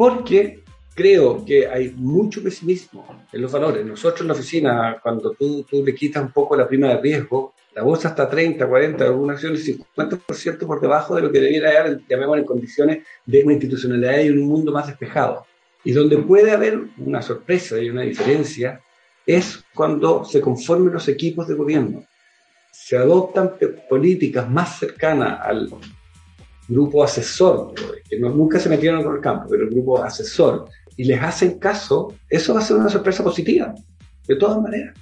porque 0.00 0.60
creo 0.94 1.44
que 1.44 1.68
hay 1.68 1.92
mucho 1.94 2.42
pesimismo 2.42 3.04
en 3.30 3.42
los 3.42 3.52
valores. 3.52 3.84
Nosotros 3.84 4.22
en 4.22 4.28
la 4.28 4.32
oficina, 4.32 4.96
cuando 5.02 5.32
tú, 5.32 5.62
tú 5.68 5.84
le 5.84 5.94
quitas 5.94 6.22
un 6.22 6.32
poco 6.32 6.56
la 6.56 6.66
prima 6.66 6.88
de 6.88 7.02
riesgo, 7.02 7.52
la 7.74 7.82
bolsa 7.82 8.08
está 8.08 8.26
30, 8.26 8.66
40, 8.66 9.04
algunas 9.04 9.34
acciones 9.34 9.78
50% 9.96 10.66
por 10.66 10.80
debajo 10.80 11.16
de 11.16 11.20
lo 11.20 11.30
que 11.30 11.38
debiera 11.38 11.78
haber, 11.78 12.00
llamemos 12.08 12.38
en 12.38 12.44
condiciones 12.46 13.04
de 13.26 13.44
una 13.44 13.52
institucionalidad 13.52 14.20
y 14.20 14.30
un 14.30 14.48
mundo 14.48 14.72
más 14.72 14.86
despejado. 14.86 15.44
Y 15.84 15.92
donde 15.92 16.16
puede 16.16 16.50
haber 16.50 16.80
una 16.96 17.20
sorpresa 17.20 17.78
y 17.78 17.90
una 17.90 18.00
diferencia 18.00 18.80
es 19.36 19.64
cuando 19.74 20.24
se 20.24 20.40
conformen 20.40 20.92
los 20.92 21.08
equipos 21.08 21.48
de 21.48 21.54
gobierno. 21.54 22.04
Se 22.72 22.96
adoptan 22.96 23.52
políticas 23.88 24.48
más 24.48 24.78
cercanas 24.78 25.40
al 25.42 25.68
grupo 26.68 27.02
asesor, 27.02 27.74
que 28.08 28.18
nunca 28.18 28.58
se 28.58 28.68
metieron 28.68 29.02
con 29.02 29.16
el 29.16 29.20
campo, 29.20 29.46
pero 29.50 29.64
el 29.64 29.70
grupo 29.70 30.02
asesor, 30.02 30.68
y 30.96 31.04
les 31.04 31.20
hacen 31.20 31.58
caso, 31.58 32.14
eso 32.28 32.54
va 32.54 32.60
a 32.60 32.62
ser 32.62 32.76
una 32.76 32.88
sorpresa 32.88 33.24
positiva, 33.24 33.74
de 34.26 34.36
todas 34.36 34.60
maneras. 34.60 34.94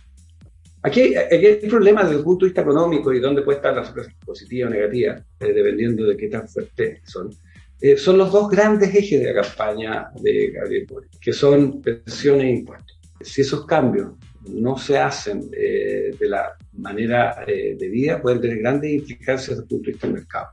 Aquí, 0.83 1.15
aquí 1.17 1.47
hay 1.47 1.69
problema 1.69 2.05
desde 2.05 2.19
el 2.19 2.25
punto 2.25 2.45
de 2.45 2.51
vista 2.51 2.63
económico 2.63 3.13
y 3.13 3.21
dónde 3.21 3.43
puede 3.43 3.59
estar 3.59 3.75
la 3.75 3.85
sorpresa 3.85 4.11
positiva 4.25 4.69
o 4.69 4.71
negativa, 4.71 5.17
eh, 5.41 5.53
dependiendo 5.53 6.07
de 6.07 6.17
qué 6.17 6.29
tan 6.29 6.49
fuertes 6.49 7.01
son. 7.05 7.31
Eh, 7.81 7.97
son 7.97 8.19
los 8.19 8.33
dos 8.33 8.49
grandes 8.49 8.95
ejes 8.95 9.21
de 9.21 9.33
la 9.33 9.43
campaña 9.43 10.11
de 10.21 10.51
Gabriel 10.51 10.87
Boric, 10.89 11.19
que 11.21 11.33
son 11.33 11.83
pensiones 11.83 12.45
e 12.45 12.51
impuestos. 12.51 12.98
Si 13.21 13.41
esos 13.41 13.67
cambios 13.67 14.13
no 14.49 14.79
se 14.79 14.99
hacen 14.99 15.51
eh, 15.53 16.15
de 16.19 16.29
la 16.29 16.57
manera 16.75 17.45
debida, 17.47 18.21
pueden 18.23 18.41
tener 18.41 18.59
grandes 18.59 18.93
implicancias 18.93 19.49
desde 19.49 19.63
el 19.63 19.69
punto 19.69 19.87
de 19.87 19.93
vista 19.93 20.07
del 20.07 20.15
mercado. 20.15 20.49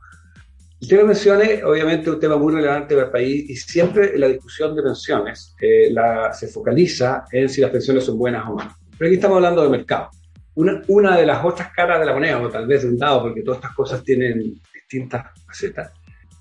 El 0.82 0.90
tema 0.90 1.02
de 1.02 1.08
pensiones, 1.08 1.64
obviamente, 1.64 2.10
es 2.10 2.16
un 2.16 2.20
tema 2.20 2.38
muy 2.38 2.54
relevante 2.54 2.96
para 2.96 3.08
el 3.08 3.12
país 3.12 3.50
y 3.50 3.56
siempre 3.56 4.18
la 4.18 4.28
discusión 4.28 4.76
de 4.76 4.84
pensiones 4.84 5.56
la, 5.92 6.34
se 6.34 6.48
focaliza 6.48 7.24
en 7.32 7.48
si 7.48 7.62
las 7.62 7.72
pensiones 7.72 8.04
son 8.04 8.18
buenas 8.18 8.48
o 8.48 8.56
malas. 8.56 8.76
Pero 8.98 9.08
aquí 9.08 9.16
estamos 9.16 9.38
hablando 9.38 9.64
de 9.64 9.70
mercado. 9.70 10.10
Una, 10.56 10.82
una 10.88 11.18
de 11.18 11.26
las 11.26 11.44
otras 11.44 11.72
caras 11.74 12.00
de 12.00 12.06
la 12.06 12.14
moneda, 12.14 12.42
o 12.42 12.50
tal 12.50 12.68
vez 12.68 12.84
de 12.84 12.90
un 12.90 12.98
dado, 12.98 13.24
porque 13.24 13.42
todas 13.42 13.60
estas 13.60 13.76
cosas 13.76 14.04
tienen 14.04 14.62
distintas 14.74 15.26
facetas, 15.48 15.92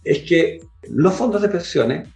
es 0.02 0.21
que 0.21 0.61
los 0.90 1.14
fondos 1.14 1.40
de 1.40 1.49
pensiones 1.49 2.09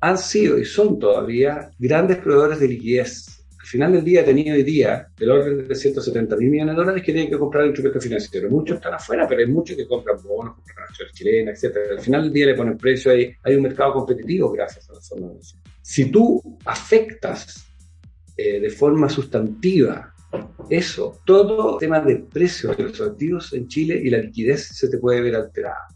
han 0.00 0.18
sido 0.18 0.58
y 0.58 0.64
son 0.64 0.98
todavía 0.98 1.70
grandes 1.78 2.18
proveedores 2.18 2.58
de 2.58 2.68
liquidez. 2.68 3.35
Al 3.66 3.70
final 3.70 3.92
del 3.94 4.04
día, 4.04 4.24
tenido 4.24 4.54
hoy 4.54 4.62
día 4.62 5.08
del 5.18 5.28
orden 5.28 5.66
de 5.66 5.74
170 5.74 6.36
mil 6.36 6.50
millones 6.50 6.76
de 6.76 6.80
dólares 6.80 7.02
que 7.02 7.12
tienen 7.12 7.28
que 7.28 7.36
comprar 7.36 7.66
instrumento 7.66 8.00
financiero. 8.00 8.48
Muchos 8.48 8.76
están 8.76 8.94
afuera, 8.94 9.26
pero 9.26 9.40
hay 9.40 9.48
muchos 9.48 9.76
que 9.76 9.88
compran 9.88 10.22
bonos, 10.22 10.54
compran 10.54 10.86
acciones 10.88 11.12
chilenas, 11.12 11.64
etc. 11.64 11.76
Al 11.90 12.00
final 12.00 12.22
del 12.22 12.32
día 12.32 12.46
le 12.46 12.54
ponen 12.54 12.78
precio, 12.78 13.10
hay, 13.10 13.32
hay 13.42 13.56
un 13.56 13.62
mercado 13.62 13.94
competitivo 13.94 14.52
gracias 14.52 14.88
a 14.88 14.92
de 14.92 15.00
pensiones. 15.00 15.56
Si 15.82 16.12
tú 16.12 16.40
afectas 16.64 17.66
eh, 18.36 18.60
de 18.60 18.70
forma 18.70 19.08
sustantiva 19.08 20.14
eso, 20.70 21.20
todo 21.26 21.76
tema 21.76 21.98
de 21.98 22.18
precios 22.18 22.76
de 22.76 22.84
los 22.84 23.00
activos 23.00 23.52
en 23.52 23.66
Chile 23.66 24.00
y 24.00 24.10
la 24.10 24.18
liquidez 24.18 24.68
se 24.76 24.88
te 24.88 24.98
puede 24.98 25.20
ver 25.22 25.34
alterada. 25.34 25.88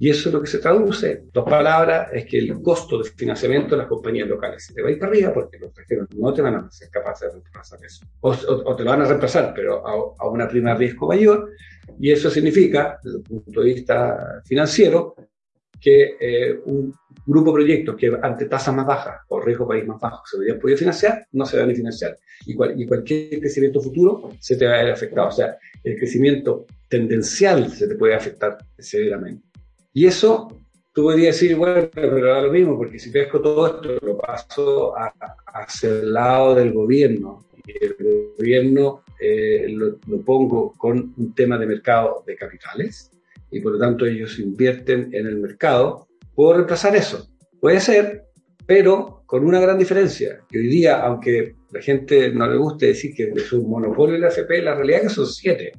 Y 0.00 0.10
eso 0.10 0.28
es 0.28 0.34
lo 0.34 0.40
que 0.40 0.46
se 0.46 0.58
traduce, 0.58 1.24
dos 1.32 1.44
palabras, 1.44 2.10
es 2.12 2.24
que 2.24 2.38
el 2.38 2.62
costo 2.62 2.98
de 2.98 3.10
financiamiento 3.10 3.70
de 3.70 3.78
las 3.78 3.88
compañías 3.88 4.28
locales 4.28 4.64
se 4.64 4.72
te 4.72 4.80
va 4.80 4.88
a 4.88 4.92
ir 4.92 4.98
para 4.98 5.10
arriba 5.10 5.32
porque 5.34 5.58
los 5.58 5.70
extranjeros 5.70 6.08
no 6.16 6.32
te 6.32 6.42
van 6.42 6.54
a 6.54 6.70
ser 6.70 6.88
capaces 6.88 7.28
de 7.28 7.40
reemplazar 7.40 7.80
eso. 7.84 8.06
O, 8.20 8.76
te 8.76 8.84
lo 8.84 8.90
van 8.90 9.02
a 9.02 9.06
reemplazar, 9.06 9.52
pero 9.54 9.84
a, 9.86 10.24
a, 10.24 10.28
una 10.28 10.48
prima 10.48 10.72
de 10.72 10.78
riesgo 10.78 11.08
mayor. 11.08 11.50
Y 11.98 12.12
eso 12.12 12.30
significa, 12.30 12.98
desde 13.02 13.18
el 13.18 13.24
punto 13.24 13.60
de 13.60 13.66
vista 13.66 14.42
financiero, 14.44 15.16
que 15.80 16.16
eh, 16.20 16.60
un 16.64 16.94
grupo 17.26 17.50
de 17.50 17.54
proyectos 17.54 17.96
que 17.96 18.12
ante 18.22 18.46
tasas 18.46 18.74
más 18.74 18.86
bajas 18.86 19.20
o 19.28 19.40
riesgo 19.40 19.66
país 19.66 19.86
más 19.86 20.00
bajo 20.00 20.22
se 20.26 20.38
hubieran 20.38 20.60
podido 20.60 20.78
financiar, 20.78 21.26
no 21.32 21.44
se 21.44 21.58
van 21.58 21.70
a 21.70 21.74
financiar. 21.74 22.16
Y, 22.46 22.52
y, 22.52 22.86
cualquier 22.86 23.40
crecimiento 23.40 23.80
futuro 23.80 24.32
se 24.40 24.56
te 24.56 24.66
va 24.66 24.74
a 24.74 24.84
ver 24.84 24.92
afectado. 24.92 25.28
O 25.28 25.32
sea, 25.32 25.56
el 25.84 25.96
crecimiento 25.96 26.66
tendencial 26.88 27.70
se 27.70 27.88
te 27.88 27.96
puede 27.96 28.14
afectar 28.14 28.58
severamente. 28.78 29.47
Y 29.92 30.06
eso, 30.06 30.48
tú 30.92 31.04
podrías 31.04 31.34
decir, 31.34 31.56
bueno, 31.56 31.88
pero 31.92 32.26
da 32.26 32.42
lo 32.42 32.52
mismo, 32.52 32.76
porque 32.76 32.98
si 32.98 33.10
pesco 33.10 33.40
todo 33.40 33.66
esto, 33.66 34.06
lo 34.06 34.18
paso 34.18 34.96
a, 34.96 35.12
hacia 35.46 35.90
el 35.90 36.12
lado 36.12 36.54
del 36.54 36.72
gobierno. 36.72 37.44
Y 37.66 37.84
el 37.84 37.96
gobierno 38.36 39.02
eh, 39.20 39.66
lo, 39.68 39.98
pongo 40.24 40.72
con 40.78 41.12
un 41.16 41.34
tema 41.34 41.58
de 41.58 41.66
mercado 41.66 42.22
de 42.24 42.36
capitales 42.36 43.10
y 43.50 43.60
por 43.60 43.72
lo 43.72 43.78
tanto 43.78 44.06
ellos 44.06 44.38
invierten 44.38 45.08
en 45.12 45.26
el 45.26 45.38
mercado, 45.38 46.06
puedo 46.34 46.54
reemplazar 46.54 46.94
eso. 46.94 47.28
Puede 47.60 47.80
ser, 47.80 48.26
pero 48.64 49.22
con 49.26 49.44
una 49.44 49.60
gran 49.60 49.78
diferencia, 49.78 50.40
que 50.48 50.58
hoy 50.58 50.68
día, 50.68 51.02
aunque 51.02 51.56
la 51.72 51.82
gente 51.82 52.30
no 52.30 52.46
le 52.48 52.56
guste 52.56 52.86
decir 52.86 53.14
que 53.14 53.32
es 53.34 53.52
un 53.52 53.68
monopolio 53.68 54.16
el 54.16 54.24
AFP, 54.24 54.62
la 54.62 54.74
realidad 54.74 55.00
es 55.00 55.08
que 55.08 55.14
son 55.14 55.26
siete, 55.26 55.72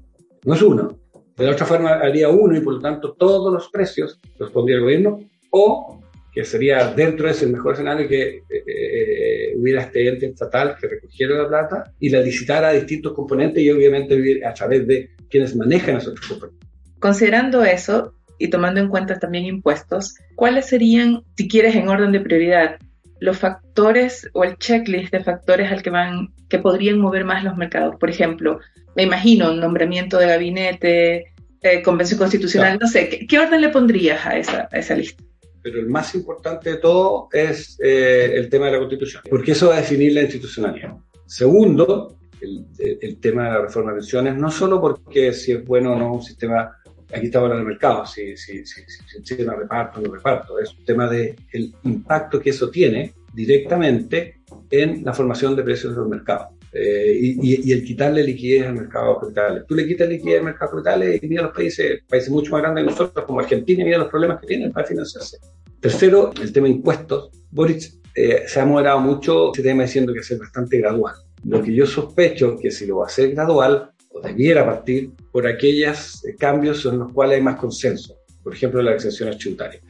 no 0.45 0.53
es 0.53 0.61
uno. 0.61 0.99
De 1.39 1.45
la 1.45 1.51
otra 1.51 1.65
forma 1.65 1.91
haría 1.93 2.27
uno 2.27 2.57
y 2.57 2.59
por 2.59 2.73
lo 2.73 2.79
tanto 2.81 3.13
todos 3.13 3.53
los 3.53 3.69
precios 3.69 4.19
los 4.37 4.51
pondría 4.51 4.75
el 4.75 4.83
gobierno, 4.83 5.21
o 5.51 6.01
que 6.33 6.43
sería 6.43 6.93
dentro 6.93 7.27
de 7.27 7.31
ese 7.31 7.47
mejor 7.47 7.75
escenario 7.75 8.09
que 8.09 8.39
eh, 8.39 8.43
eh, 8.49 9.53
hubiera 9.55 9.83
este 9.83 10.09
ente 10.09 10.25
estatal 10.25 10.75
que 10.79 10.87
recogiera 10.87 11.37
la 11.37 11.47
plata 11.47 11.93
y 11.97 12.09
la 12.09 12.19
licitara 12.19 12.67
a 12.67 12.73
distintos 12.73 13.13
componentes 13.13 13.63
y 13.63 13.71
obviamente 13.71 14.45
a 14.45 14.53
través 14.53 14.85
de 14.85 15.11
quienes 15.29 15.55
manejan 15.55 15.95
esos 15.95 16.19
componentes. 16.19 16.69
Considerando 16.99 17.63
eso 17.63 18.13
y 18.37 18.49
tomando 18.49 18.81
en 18.81 18.89
cuenta 18.89 19.17
también 19.17 19.45
impuestos, 19.45 20.15
¿cuáles 20.35 20.65
serían, 20.65 21.23
si 21.37 21.47
quieres, 21.47 21.73
en 21.73 21.87
orden 21.87 22.11
de 22.11 22.19
prioridad, 22.19 22.79
los 23.19 23.37
factores 23.37 24.29
o 24.33 24.43
el 24.43 24.57
checklist 24.57 25.11
de 25.11 25.23
factores 25.23 25.71
al 25.71 25.81
que 25.81 25.89
van, 25.89 26.33
que 26.47 26.59
podrían 26.59 26.99
mover 26.99 27.25
más 27.25 27.43
los 27.43 27.57
mercados? 27.57 27.95
Por 27.99 28.09
ejemplo, 28.09 28.59
me 28.95 29.03
imagino 29.03 29.51
un 29.51 29.59
nombramiento 29.59 30.17
de 30.17 30.27
gabinete, 30.27 31.33
eh, 31.61 31.81
convención 31.81 32.17
constitucional, 32.17 32.77
no 32.79 32.87
sé, 32.87 33.25
¿qué, 33.27 33.39
orden 33.39 33.61
le 33.61 33.69
pondrías 33.69 34.25
a 34.25 34.37
esa, 34.37 34.69
a 34.71 34.79
esa 34.79 34.95
lista? 34.95 35.23
Pero 35.61 35.79
el 35.79 35.87
más 35.87 36.15
importante 36.15 36.71
de 36.71 36.77
todo 36.77 37.27
es 37.33 37.77
eh, 37.83 38.31
el 38.35 38.49
tema 38.49 38.67
de 38.67 38.73
la 38.73 38.79
constitución, 38.79 39.23
porque 39.29 39.51
eso 39.51 39.67
va 39.67 39.75
a 39.75 39.81
definir 39.81 40.13
la 40.13 40.21
institucionalidad. 40.21 40.95
Segundo, 41.25 42.17
el, 42.39 42.65
el, 43.01 43.19
tema 43.19 43.43
de 43.43 43.49
la 43.49 43.61
reforma 43.63 43.91
de 43.91 43.97
pensiones, 43.97 44.35
no 44.37 44.49
solo 44.49 44.79
porque 44.79 45.33
si 45.33 45.51
es 45.51 45.65
bueno 45.65 45.93
o 45.93 45.99
no 45.99 46.13
un 46.13 46.23
sistema 46.23 46.78
aquí 47.13 47.27
estamos 47.27 47.45
hablando 47.45 47.65
del 47.65 47.73
mercado, 47.73 48.05
si, 48.05 48.37
si, 48.37 48.65
si, 48.65 48.81
si, 49.23 49.35
reparto 49.35 49.99
o 49.99 50.03
no 50.03 50.13
reparto, 50.13 50.59
es 50.59 50.73
un 50.77 50.85
tema 50.85 51.07
del 51.09 51.35
el 51.51 51.73
impacto 51.83 52.39
que 52.39 52.51
eso 52.51 52.69
tiene 52.69 53.13
directamente 53.33 54.41
en 54.69 55.03
la 55.03 55.13
formación 55.13 55.55
de 55.55 55.63
precios 55.63 55.95
del 55.95 56.05
mercado. 56.05 56.49
Eh, 56.71 57.17
y, 57.19 57.69
y, 57.69 57.71
el 57.71 57.83
quitarle 57.83 58.23
liquidez 58.23 58.67
al 58.67 58.75
mercado 58.75 59.19
de. 59.33 59.63
Tú 59.67 59.73
le 59.73 59.87
quitas 59.87 60.07
liquidez 60.07 60.39
al 60.39 60.45
mercado 60.45 60.71
de 60.71 60.83
capitales 60.83 61.23
y 61.23 61.27
mira 61.27 61.43
los 61.43 61.51
países, 61.51 62.03
países 62.07 62.29
mucho 62.29 62.51
más 62.51 62.61
grandes 62.61 62.83
que 62.83 62.91
nosotros, 62.91 63.25
como 63.25 63.39
Argentina, 63.39 63.83
mira 63.83 63.97
los 63.97 64.09
problemas 64.09 64.39
que 64.39 64.47
tienen 64.47 64.71
para 64.71 64.85
financiarse. 64.85 65.37
Tercero, 65.79 66.31
el 66.39 66.51
tema 66.51 66.67
de 66.67 66.73
impuestos. 66.73 67.31
Boris 67.49 67.99
eh, 68.13 68.43
se 68.45 68.59
ha 68.59 68.65
moderado 68.65 68.99
mucho 68.99 69.51
ese 69.51 69.63
tema 69.63 69.83
diciendo 69.83 70.13
que 70.13 70.19
es 70.19 70.37
bastante 70.37 70.77
gradual. 70.77 71.15
Lo 71.45 71.63
que 71.63 71.73
yo 71.73 71.87
sospecho 71.87 72.57
que 72.57 72.69
si 72.69 72.85
lo 72.85 72.97
va 72.97 73.05
a 73.05 73.07
hacer 73.07 73.31
gradual, 73.31 73.91
o 74.19 74.27
debiera 74.27 74.65
partir 74.65 75.11
por 75.31 75.47
aquellos 75.47 76.23
cambios 76.37 76.85
en 76.85 76.99
los 76.99 77.11
cuales 77.11 77.37
hay 77.37 77.43
más 77.43 77.57
consenso, 77.57 78.17
por 78.43 78.53
ejemplo 78.53 78.81
la 78.81 78.93
exención 78.93 79.37
tributarias. 79.37 79.83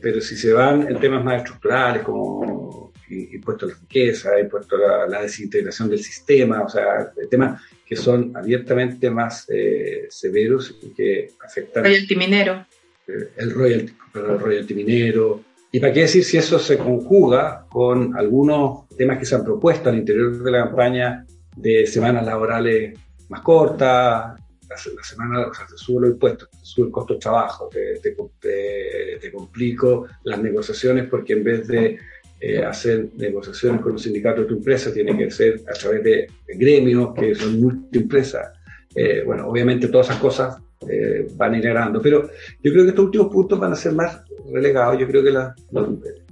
Pero 0.00 0.20
si 0.20 0.36
se 0.36 0.52
van 0.52 0.88
en 0.88 1.00
temas 1.00 1.24
más 1.24 1.38
estructurales 1.38 2.02
como 2.02 2.92
impuesto 3.08 3.66
a 3.66 3.68
la 3.68 3.74
riqueza, 3.74 4.38
impuesto 4.38 4.76
a 4.76 5.06
la, 5.08 5.22
desintegración 5.22 5.88
del 5.88 6.00
sistema, 6.00 6.62
o 6.62 6.68
sea, 6.68 7.12
temas 7.30 7.62
que 7.86 7.96
son 7.96 8.36
abiertamente 8.36 9.10
más 9.10 9.46
eh, 9.48 10.06
severos 10.10 10.76
y 10.82 10.88
que 10.90 11.28
afectan... 11.44 11.84
Royalty 11.84 12.16
minero. 12.16 12.66
Eh, 13.06 13.30
el 13.36 13.52
royalty, 13.52 13.92
el 14.14 14.40
royalty 14.40 14.74
minero. 14.74 15.44
¿Y 15.70 15.78
para 15.78 15.92
qué 15.92 16.00
decir 16.00 16.24
si 16.24 16.36
eso 16.36 16.58
se 16.58 16.78
conjuga 16.78 17.66
con 17.68 18.16
algunos 18.16 18.88
temas 18.96 19.18
que 19.18 19.24
se 19.24 19.36
han 19.36 19.44
propuesto 19.44 19.88
al 19.88 19.98
interior 19.98 20.42
de 20.42 20.50
la 20.50 20.64
campaña 20.64 21.24
de 21.54 21.86
semanas 21.86 22.26
laborales 22.26 22.98
más 23.28 23.40
corta, 23.40 24.36
la, 24.68 24.76
semana, 24.76 25.46
o 25.46 25.54
sea, 25.54 25.66
te 25.66 25.76
subo 25.76 26.00
los 26.00 26.10
impuestos, 26.10 26.50
te 26.50 26.58
subo 26.62 26.86
el 26.86 26.92
costo 26.92 27.14
de 27.14 27.20
trabajo, 27.20 27.68
te, 27.68 28.00
te, 28.00 29.32
complico 29.32 30.06
las 30.24 30.40
negociaciones 30.40 31.08
porque 31.08 31.34
en 31.34 31.44
vez 31.44 31.68
de 31.68 31.98
eh, 32.40 32.62
hacer 32.64 33.08
negociaciones 33.16 33.80
con 33.80 33.92
los 33.92 34.02
sindicatos 34.02 34.44
de 34.44 34.48
tu 34.48 34.54
empresa, 34.54 34.92
tiene 34.92 35.16
que 35.16 35.30
ser 35.30 35.62
a 35.68 35.72
través 35.72 36.02
de, 36.04 36.26
gremios 36.48 37.14
que 37.14 37.34
son 37.34 37.60
multiempresas. 37.60 38.52
Eh, 38.94 39.22
bueno, 39.24 39.48
obviamente 39.48 39.88
todas 39.88 40.08
esas 40.08 40.20
cosas 40.20 40.56
eh, 40.88 41.26
van 41.34 41.54
a 41.54 41.58
ir 41.58 41.74
pero 42.02 42.28
yo 42.62 42.72
creo 42.72 42.84
que 42.84 42.90
estos 42.90 43.04
últimos 43.06 43.28
puntos 43.32 43.58
van 43.58 43.72
a 43.72 43.76
ser 43.76 43.92
más 43.92 44.20
relegados. 44.52 44.98
Yo 44.98 45.06
creo 45.08 45.24
que 45.24 45.30
los, 45.30 45.52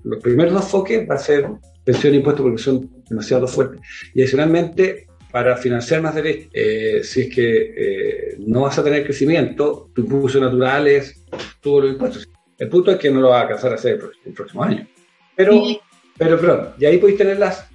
los, 0.04 0.22
primeros 0.22 0.52
dos 0.52 0.68
foques 0.68 1.06
van 1.06 1.16
a 1.16 1.20
ser 1.20 1.48
pensión 1.84 2.14
e 2.14 2.16
impuestos 2.16 2.42
porque 2.42 2.62
son 2.62 2.90
demasiado 3.08 3.46
fuertes. 3.46 3.80
Y 4.14 4.20
adicionalmente, 4.20 5.06
para 5.34 5.56
financiar 5.56 6.00
más 6.00 6.14
derechos. 6.14 6.48
Eh, 6.52 7.00
si 7.02 7.22
es 7.22 7.34
que 7.34 7.74
eh, 7.76 8.36
no 8.38 8.60
vas 8.60 8.78
a 8.78 8.84
tener 8.84 9.02
crecimiento, 9.02 9.90
tu 9.92 10.02
impulso 10.02 10.38
natural 10.38 10.86
es 10.86 11.24
todos 11.60 11.82
los 11.82 11.92
impuestos. 11.94 12.28
El 12.56 12.68
punto 12.68 12.92
es 12.92 12.98
que 12.98 13.10
no 13.10 13.20
lo 13.20 13.30
vas 13.30 13.38
a 13.38 13.42
alcanzar 13.42 13.72
a 13.72 13.74
hacer 13.74 13.98
el 14.24 14.32
próximo 14.32 14.62
año. 14.62 14.86
Pero 15.34 15.60
Pero, 16.16 16.38
perdón, 16.38 16.68
y 16.78 16.84
ahí 16.84 16.98
podéis 16.98 17.18
tener 17.18 17.40
las 17.40 17.68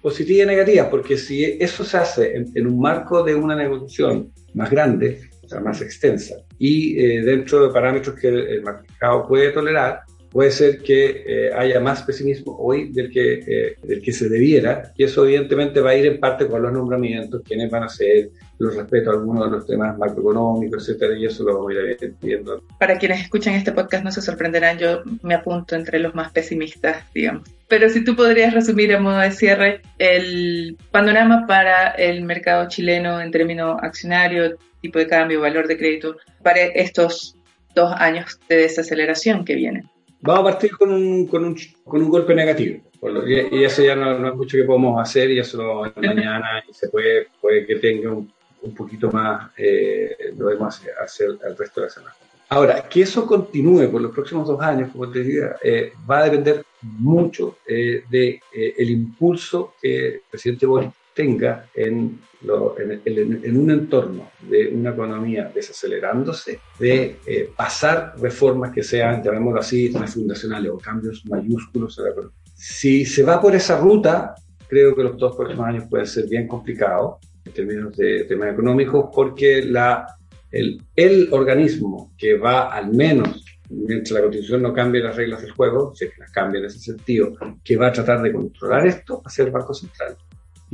positivas 0.00 0.44
y 0.44 0.46
negativas, 0.46 0.88
porque 0.88 1.18
si 1.18 1.44
eso 1.44 1.84
se 1.84 1.98
hace 1.98 2.34
en, 2.34 2.66
un 2.66 2.80
marco 2.80 3.22
de 3.22 3.34
una 3.34 3.56
negociación 3.56 4.32
más 4.54 4.70
grande, 4.70 5.20
o 5.44 5.48
sea, 5.50 5.60
más 5.60 5.82
extensa, 5.82 6.36
y 6.58 6.98
eh, 6.98 7.20
dentro 7.20 7.66
de 7.66 7.74
parámetros 7.74 8.18
que 8.18 8.28
el 8.28 8.62
mercado 8.62 9.28
puede 9.28 9.50
tolerar, 9.50 10.00
puede 10.32 10.50
ser 10.50 10.78
que 10.78 11.24
eh, 11.26 11.50
haya 11.54 11.78
más 11.78 12.02
pesimismo 12.02 12.56
hoy 12.58 12.90
del 12.90 13.10
que, 13.10 13.34
eh, 13.46 13.76
del 13.82 14.02
que 14.02 14.12
se 14.12 14.28
debiera, 14.28 14.92
y 14.96 15.04
eso 15.04 15.24
evidentemente 15.24 15.80
va 15.80 15.90
a 15.90 15.94
ir 15.94 16.06
en 16.06 16.18
parte 16.18 16.46
con 16.46 16.62
los 16.62 16.72
nombramientos, 16.72 17.42
quiénes 17.44 17.70
van 17.70 17.84
a 17.84 17.88
ser, 17.88 18.30
los 18.58 18.74
respeto 18.74 19.10
a 19.10 19.14
algunos 19.14 19.44
de 19.44 19.56
los 19.56 19.66
temas 19.66 19.96
macroeconómicos, 19.98 20.88
etcétera, 20.88 21.18
y 21.18 21.26
eso 21.26 21.44
lo 21.44 21.54
vamos 21.58 21.72
a 21.72 22.04
ir 22.04 22.14
viendo. 22.22 22.62
Para 22.78 22.98
quienes 22.98 23.20
escuchan 23.20 23.54
este 23.54 23.72
podcast 23.72 24.04
no 24.04 24.10
se 24.10 24.22
sorprenderán, 24.22 24.78
yo 24.78 25.02
me 25.22 25.34
apunto 25.34 25.76
entre 25.76 25.98
los 25.98 26.14
más 26.14 26.32
pesimistas, 26.32 27.04
digamos. 27.12 27.48
Pero 27.68 27.88
si 27.88 28.02
tú 28.04 28.16
podrías 28.16 28.54
resumir 28.54 28.94
a 28.94 29.00
modo 29.00 29.18
de 29.18 29.32
cierre 29.32 29.82
el 29.98 30.76
panorama 30.90 31.46
para 31.46 31.90
el 31.90 32.22
mercado 32.22 32.68
chileno 32.68 33.20
en 33.20 33.30
términos 33.30 33.78
accionario, 33.82 34.56
tipo 34.80 34.98
de 34.98 35.06
cambio, 35.06 35.40
valor 35.40 35.68
de 35.68 35.76
crédito, 35.76 36.16
para 36.42 36.60
estos 36.60 37.36
dos 37.74 37.92
años 37.96 38.38
de 38.48 38.56
desaceleración 38.56 39.44
que 39.44 39.54
vienen. 39.54 39.88
Vamos 40.22 40.40
a 40.40 40.52
partir 40.52 40.70
con 40.76 40.92
un, 40.92 41.26
con 41.26 41.44
un, 41.44 41.56
con 41.84 42.00
un 42.00 42.08
golpe 42.08 42.34
negativo. 42.34 42.80
Y, 43.26 43.64
eso 43.64 43.82
ya 43.82 43.96
no, 43.96 44.28
es 44.28 44.34
mucho 44.34 44.56
que 44.56 44.62
podemos 44.62 45.00
hacer 45.00 45.30
y 45.32 45.40
eso 45.40 45.82
mañana 45.96 46.62
y 46.68 46.72
se 46.72 46.88
puede, 46.88 47.26
puede 47.40 47.66
que 47.66 47.76
tenga 47.76 48.12
un, 48.12 48.32
un 48.62 48.74
poquito 48.74 49.10
más, 49.10 49.50
eh, 49.56 50.32
lo 50.36 50.46
debemos 50.46 50.80
hacer, 51.02 51.30
el 51.44 51.56
resto 51.56 51.80
de 51.80 51.86
la 51.86 51.92
semana. 51.92 52.14
Ahora, 52.50 52.88
que 52.88 53.02
eso 53.02 53.26
continúe 53.26 53.90
por 53.90 54.00
los 54.00 54.12
próximos 54.12 54.46
dos 54.46 54.60
años, 54.60 54.90
como 54.92 55.10
te 55.10 55.20
decía, 55.20 55.56
eh, 55.62 55.92
va 56.08 56.20
a 56.20 56.24
depender 56.24 56.64
mucho 56.82 57.58
eh, 57.66 58.04
del 58.08 58.40
de, 58.52 58.74
el 58.78 58.90
impulso 58.90 59.74
que 59.80 60.06
el 60.06 60.22
presidente 60.30 60.66
Boric 60.66 60.92
tenga 61.14 61.66
en, 61.74 62.20
un 62.48 63.70
entorno 63.70 64.30
de 64.48 64.68
una 64.68 64.90
economía 64.90 65.50
desacelerándose, 65.54 66.60
de 66.78 67.18
eh, 67.26 67.50
pasar 67.56 68.14
reformas 68.18 68.72
que 68.72 68.82
sean, 68.82 69.22
llamémoslo 69.22 69.60
así, 69.60 69.88
refundacionales 69.92 70.70
o 70.72 70.78
cambios 70.78 71.24
mayúsculos 71.26 71.98
en 71.98 72.04
la 72.04 72.10
economía. 72.10 72.36
Si 72.54 73.04
se 73.04 73.22
va 73.22 73.40
por 73.40 73.54
esa 73.54 73.78
ruta, 73.78 74.34
creo 74.68 74.94
que 74.94 75.02
los 75.02 75.16
dos 75.16 75.36
próximos 75.36 75.66
años 75.66 75.84
pueden 75.88 76.06
ser 76.06 76.26
bien 76.28 76.48
complicados 76.48 77.16
en 77.44 77.52
términos 77.52 77.96
de 77.96 78.24
temas 78.24 78.52
económicos, 78.52 79.10
porque 79.14 79.58
el, 79.58 81.28
organismo 81.30 82.12
que 82.16 82.38
va 82.38 82.72
al 82.72 82.92
menos 82.92 83.44
mientras 83.68 84.12
la 84.12 84.20
Constitución 84.20 84.62
no 84.62 84.72
cambie 84.72 85.02
las 85.02 85.16
reglas 85.16 85.42
del 85.42 85.52
juego, 85.52 85.94
si 85.94 86.04
es 86.04 86.12
que 86.12 86.20
las 86.20 86.30
cambia 86.30 86.60
en 86.60 86.66
ese 86.66 86.78
sentido, 86.78 87.32
que 87.64 87.76
va 87.76 87.88
a 87.88 87.92
tratar 87.92 88.22
de 88.22 88.32
controlar 88.32 88.86
esto, 88.86 89.16
va 89.16 89.22
a 89.26 89.30
ser 89.30 89.46
el 89.46 89.52
Banco 89.52 89.74
Central. 89.74 90.16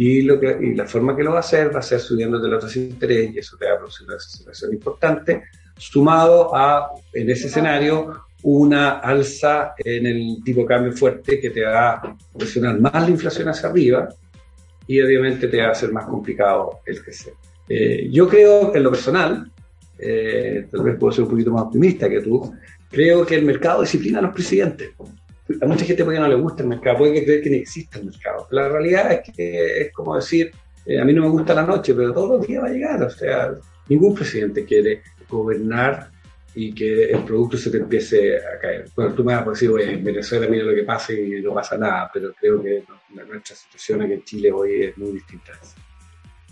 Y, 0.00 0.22
lo 0.22 0.38
que, 0.38 0.56
y 0.62 0.76
la 0.76 0.87
forma 0.87 1.16
que 1.16 1.24
lo 1.24 1.32
va 1.32 1.38
a 1.38 1.40
hacer 1.40 1.74
va 1.74 1.80
a 1.80 1.82
ser 1.82 1.98
subiendo 1.98 2.38
de 2.38 2.48
la 2.48 2.61
tasa 2.61 2.78
de 2.78 2.87
interés 2.87 3.34
y 3.34 3.38
eso 3.40 3.56
te 3.56 3.66
va 3.66 3.74
a 3.74 3.78
producir 3.78 4.06
una 4.06 4.14
desaceleración 4.14 4.72
importante, 4.72 5.42
sumado 5.76 6.54
a, 6.54 6.92
en 7.12 7.28
ese 7.28 7.48
escenario, 7.48 8.26
una 8.44 9.00
alza 9.00 9.74
en 9.76 10.06
el 10.06 10.37
tipo 10.44 10.61
de 10.61 10.66
cambio 10.66 10.92
fuerte 10.92 11.40
que 11.40 11.50
te 11.50 11.64
va 11.64 11.94
a 11.94 12.16
presionar 12.38 12.80
más 12.80 12.94
la 12.94 13.11
inflación 13.11 13.48
hacia 13.48 13.70
arriba 13.70 14.08
y 14.87 15.00
obviamente 15.00 15.48
te 15.48 15.61
va 15.61 15.66
a 15.66 15.72
hacer 15.72 15.90
más 15.90 16.06
complicado 16.06 16.78
el 16.87 17.02
crecer. 17.02 17.32
Eh, 17.68 18.08
yo 18.08 18.28
creo, 18.28 18.72
en 18.76 18.84
lo 18.84 18.90
personal, 18.90 19.50
eh, 19.98 20.68
tal 20.70 20.84
vez 20.84 20.96
puedo 20.96 21.12
ser 21.12 21.24
un 21.24 21.30
poquito 21.30 21.50
más 21.50 21.62
optimista 21.62 22.08
que 22.08 22.20
tú, 22.20 22.54
creo 22.88 23.26
que 23.26 23.34
el 23.34 23.44
mercado 23.44 23.80
disciplina 23.80 24.20
a 24.20 24.22
los 24.22 24.32
presidentes 24.32 24.90
a 25.61 25.66
mucha 25.66 25.84
gente 25.84 26.04
puede 26.04 26.18
que 26.18 26.22
no 26.22 26.28
le 26.28 26.34
gusta 26.34 26.62
el 26.62 26.68
mercado, 26.68 26.98
puede 26.98 27.14
que 27.14 27.24
creer 27.24 27.42
que 27.42 27.50
no 27.50 27.56
existe 27.56 27.98
el 27.98 28.06
mercado. 28.06 28.46
La 28.50 28.68
realidad 28.68 29.12
es 29.12 29.32
que 29.34 29.82
es 29.82 29.92
como 29.92 30.16
decir, 30.16 30.52
eh, 30.84 31.00
a 31.00 31.04
mí 31.04 31.12
no 31.12 31.22
me 31.22 31.28
gusta 31.28 31.54
la 31.54 31.64
noche, 31.64 31.94
pero 31.94 32.12
todos 32.12 32.38
los 32.38 32.46
días 32.46 32.62
va 32.62 32.68
a 32.68 32.70
llegar. 32.70 33.02
O 33.02 33.11
sea, 33.11 33.52
ningún 33.88 34.14
presidente 34.14 34.64
quiere 34.64 35.02
gobernar 35.28 36.11
y 36.54 36.74
que 36.74 37.11
el 37.11 37.24
producto 37.24 37.56
se 37.56 37.70
te 37.70 37.78
empiece 37.78 38.38
a 38.38 38.58
caer. 38.58 38.87
Bueno, 38.96 39.14
tú 39.14 39.22
me 39.22 39.34
vas 39.34 39.46
a 39.46 39.50
decir, 39.50 39.70
oye, 39.70 39.92
en 39.92 40.02
Venezuela 40.02 40.46
mira 40.48 40.64
lo 40.64 40.74
que 40.74 40.82
pasa 40.82 41.12
y 41.12 41.40
no 41.40 41.54
pasa 41.54 41.76
nada, 41.76 42.11
pero 42.12 42.32
creo 42.34 42.62
que 42.62 42.84
nuestra 43.14 43.54
situación 43.54 44.02
aquí 44.02 44.14
en 44.14 44.24
Chile 44.24 44.50
hoy 44.50 44.84
es 44.84 44.98
muy 44.98 45.12
distinta. 45.12 45.52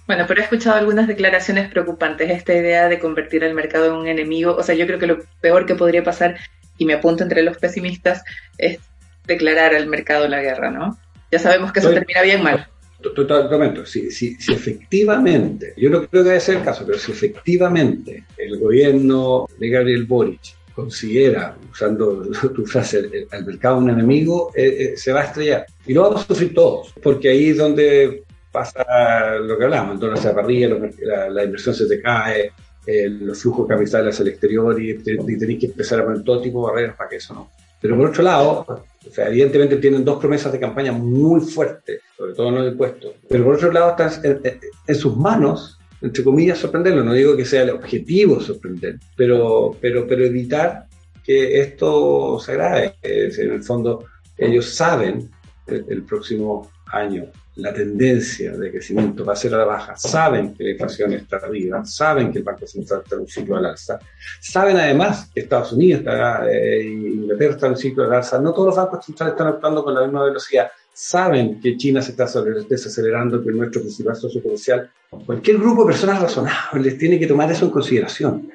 Bueno, 0.06 0.24
pero 0.28 0.40
he 0.40 0.44
escuchado 0.44 0.76
algunas 0.76 1.09
declaraciones 1.09 1.68
preocupantes. 1.68 2.30
Esta 2.30 2.54
idea 2.54 2.88
de 2.88 3.00
convertir 3.00 3.42
al 3.42 3.54
mercado 3.54 3.87
en 3.87 3.92
un 3.94 4.06
enemigo. 4.06 4.54
O 4.54 4.62
sea, 4.62 4.76
yo 4.76 4.87
creo 4.87 5.00
que 5.00 5.09
lo 5.09 5.18
peor 5.40 5.66
que 5.66 5.74
podría 5.74 6.04
pasar 6.04 6.37
y 6.78 6.84
me 6.84 6.94
apunto 6.94 7.22
entre 7.22 7.42
los 7.42 7.58
pesimistas, 7.58 8.22
es 8.58 8.78
declarar 9.26 9.74
al 9.74 9.86
mercado 9.86 10.28
la 10.28 10.40
guerra, 10.40 10.70
¿no? 10.70 10.98
Ya 11.30 11.38
sabemos 11.38 11.72
que 11.72 11.80
eso 11.80 11.90
termina 11.90 12.22
bien 12.22 12.42
mal. 12.42 12.68
Totalmente. 13.00 13.84
Si, 13.86 14.10
si, 14.10 14.34
si, 14.36 14.52
efectivamente, 14.52 15.74
yo 15.76 15.90
no 15.90 16.06
creo 16.06 16.22
que 16.22 16.30
debe 16.30 16.40
ser 16.40 16.56
el 16.56 16.64
caso, 16.64 16.84
pero 16.86 16.98
si 16.98 17.12
efectivamente 17.12 18.24
el 18.36 18.58
gobierno 18.58 19.46
de 19.58 19.68
Gabriel 19.68 20.04
Boric 20.04 20.56
considera, 20.74 21.56
usando 21.70 22.22
tu 22.54 22.66
frase, 22.66 23.26
al 23.30 23.46
mercado 23.46 23.78
un 23.78 23.90
enemigo, 23.90 24.50
eh, 24.54 24.76
eh, 24.78 24.96
se 24.96 25.12
va 25.12 25.22
a 25.22 25.24
estrellar. 25.24 25.66
Y 25.86 25.94
lo 25.94 26.02
vamos 26.02 26.22
a 26.22 26.26
sufrir 26.26 26.54
todos, 26.54 26.92
porque 27.02 27.28
ahí 27.28 27.50
es 27.50 27.58
donde 27.58 28.24
pasa 28.50 29.36
lo 29.40 29.58
que 29.58 29.64
hablamos, 29.64 29.94
entonces 29.94 30.20
se 30.20 30.30
parrilla, 30.32 30.68
la, 31.02 31.28
la, 31.28 31.44
inversión 31.44 31.74
se 31.74 31.86
te 31.86 32.00
cae, 32.00 32.52
los 32.87 33.42
flujos 33.42 33.66
capitales 33.66 34.14
hacia 34.14 34.22
el 34.22 34.29
exterior 34.31 34.81
y, 34.81 34.99
tenéis 34.99 35.61
que 35.61 35.66
empezar 35.66 36.01
a 36.01 36.05
poner 36.05 36.22
todo 36.22 36.40
tipo 36.40 36.66
de 36.66 36.72
barreras 36.72 36.96
para 36.96 37.11
que 37.11 37.16
eso 37.16 37.35
no. 37.35 37.51
Pero 37.81 37.96
por 37.96 38.09
otro 38.09 38.22
lado, 38.22 38.64
o 38.68 39.12
sea, 39.12 39.29
evidentemente 39.29 39.77
tienen 39.77 40.05
dos 40.05 40.18
promesas 40.18 40.53
de 40.53 40.61
campaña 40.61 40.92
muy 40.92 41.40
fuertes, 41.40 42.01
sobre 42.16 42.35
todo 42.35 42.49
en 42.49 42.55
los 42.57 42.72
impuestos. 42.72 43.12
Pero 43.29 43.44
por 43.44 43.55
otro 43.55 43.72
lado, 43.72 43.90
están 43.90 44.40
en, 44.87 44.94
sus 44.94 45.16
manos, 45.16 45.79
entre 46.01 46.25
comillas, 46.25 46.59
sorprenderlo. 46.59 47.05
No 47.05 47.12
digo 47.12 47.37
que 47.37 47.44
sea 47.44 47.62
el 47.62 47.70
objetivo 47.70 48.40
sorprender, 48.40 48.99
pero, 49.16 49.77
pero, 49.81 50.07
pero 50.07 50.25
evitar 50.25 50.87
que 51.22 51.61
esto 51.61 52.38
se 52.40 52.53
agrave. 52.53 52.94
En 53.03 53.53
el 53.53 53.62
fondo, 53.62 54.05
ellos 54.38 54.70
saben 54.70 55.31
el 55.66 56.03
próximo 56.05 56.70
año 56.87 57.27
la 57.56 57.72
tendencia 57.72 58.52
de 58.52 58.70
crecimiento 58.70 59.24
va 59.24 59.32
a 59.32 59.36
ser 59.36 59.54
a 59.54 59.58
la 59.58 59.64
baja, 59.64 59.96
saben 59.96 60.54
que 60.54 60.64
la 60.64 60.70
inflación 60.70 61.12
está 61.14 61.36
arriba, 61.36 61.84
saben 61.84 62.30
que 62.30 62.38
el 62.38 62.44
Banco 62.44 62.66
Central 62.66 63.00
está 63.02 63.16
en 63.16 63.22
un 63.22 63.28
ciclo 63.28 63.56
al 63.56 63.66
alza, 63.66 63.98
saben 64.40 64.76
además 64.76 65.30
que 65.32 65.40
Estados 65.40 65.72
Unidos 65.72 66.00
está, 66.00 66.50
eh, 66.50 66.82
Inglaterra 66.84 67.54
está 67.54 67.66
en 67.66 67.72
un 67.72 67.78
ciclo 67.78 68.04
al 68.04 68.12
alza, 68.12 68.38
no 68.38 68.52
todos 68.52 68.68
los 68.68 68.76
bancos 68.76 69.06
centrales 69.06 69.32
están 69.32 69.48
actuando 69.48 69.82
con 69.82 69.94
la 69.94 70.02
misma 70.02 70.24
velocidad, 70.24 70.70
saben 70.92 71.60
que 71.60 71.76
China 71.76 72.02
se 72.02 72.12
está 72.12 72.26
desacelerando, 72.68 73.42
que 73.42 73.50
nuestro 73.50 73.80
principal 73.80 74.16
socio 74.16 74.42
comercial, 74.42 74.90
cualquier 75.24 75.58
grupo 75.58 75.82
de 75.82 75.92
personas 75.92 76.22
razonables 76.22 76.98
tiene 76.98 77.18
que 77.18 77.26
tomar 77.26 77.50
eso 77.50 77.66
en 77.66 77.70
consideración. 77.70 78.50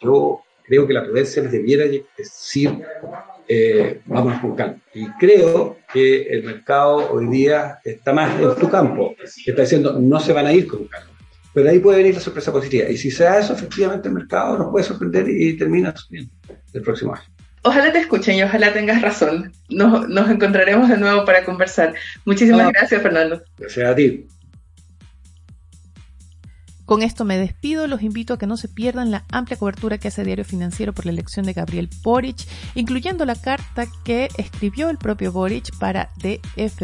Yo 0.00 0.42
creo 0.62 0.86
que 0.86 0.92
la 0.92 1.04
prudencia 1.04 1.42
les 1.42 1.52
debiera 1.52 1.84
decir 2.16 2.82
eh, 3.48 4.00
vamos 4.06 4.40
con 4.40 4.56
calma. 4.56 4.76
Y 4.94 5.06
creo 5.12 5.78
que 5.92 6.22
el 6.22 6.44
mercado 6.44 7.10
hoy 7.12 7.26
día 7.28 7.78
está 7.84 8.12
más 8.12 8.40
en 8.40 8.54
tu 8.56 8.68
campo, 8.68 9.14
está 9.46 9.62
diciendo 9.62 9.98
no 10.00 10.20
se 10.20 10.32
van 10.32 10.46
a 10.46 10.52
ir 10.52 10.66
con 10.66 10.86
calma. 10.86 11.10
Pero 11.54 11.70
ahí 11.70 11.78
puede 11.78 11.98
venir 11.98 12.14
la 12.14 12.20
sorpresa 12.20 12.52
positiva. 12.52 12.88
Y 12.88 12.98
si 12.98 13.10
se 13.10 13.24
da 13.24 13.38
eso, 13.38 13.54
efectivamente 13.54 14.08
el 14.08 14.14
mercado 14.14 14.58
nos 14.58 14.70
puede 14.70 14.84
sorprender 14.84 15.26
y 15.28 15.56
termina 15.56 15.94
subiendo 15.96 16.30
el 16.74 16.82
próximo 16.82 17.14
año. 17.14 17.24
Ojalá 17.62 17.92
te 17.92 17.98
escuchen 17.98 18.36
y 18.36 18.42
ojalá 18.42 18.72
tengas 18.72 19.00
razón. 19.00 19.52
Nos, 19.70 20.08
nos 20.08 20.30
encontraremos 20.30 20.88
de 20.88 20.98
nuevo 20.98 21.24
para 21.24 21.44
conversar. 21.44 21.94
Muchísimas 22.24 22.70
gracias, 22.72 23.02
Fernando. 23.02 23.42
Gracias 23.58 23.90
a 23.90 23.94
ti. 23.94 24.26
Con 26.86 27.02
esto 27.02 27.24
me 27.24 27.36
despido, 27.36 27.88
los 27.88 28.02
invito 28.02 28.34
a 28.34 28.38
que 28.38 28.46
no 28.46 28.56
se 28.56 28.68
pierdan 28.68 29.10
la 29.10 29.24
amplia 29.32 29.58
cobertura 29.58 29.98
que 29.98 30.06
hace 30.06 30.24
Diario 30.24 30.44
Financiero 30.44 30.92
por 30.92 31.04
la 31.04 31.10
elección 31.10 31.44
de 31.44 31.52
Gabriel 31.52 31.90
Boric, 32.04 32.46
incluyendo 32.76 33.24
la 33.24 33.34
carta 33.34 33.86
que 34.04 34.28
escribió 34.36 34.88
el 34.88 34.96
propio 34.96 35.32
Boric 35.32 35.76
para 35.78 36.10
DF+. 36.22 36.82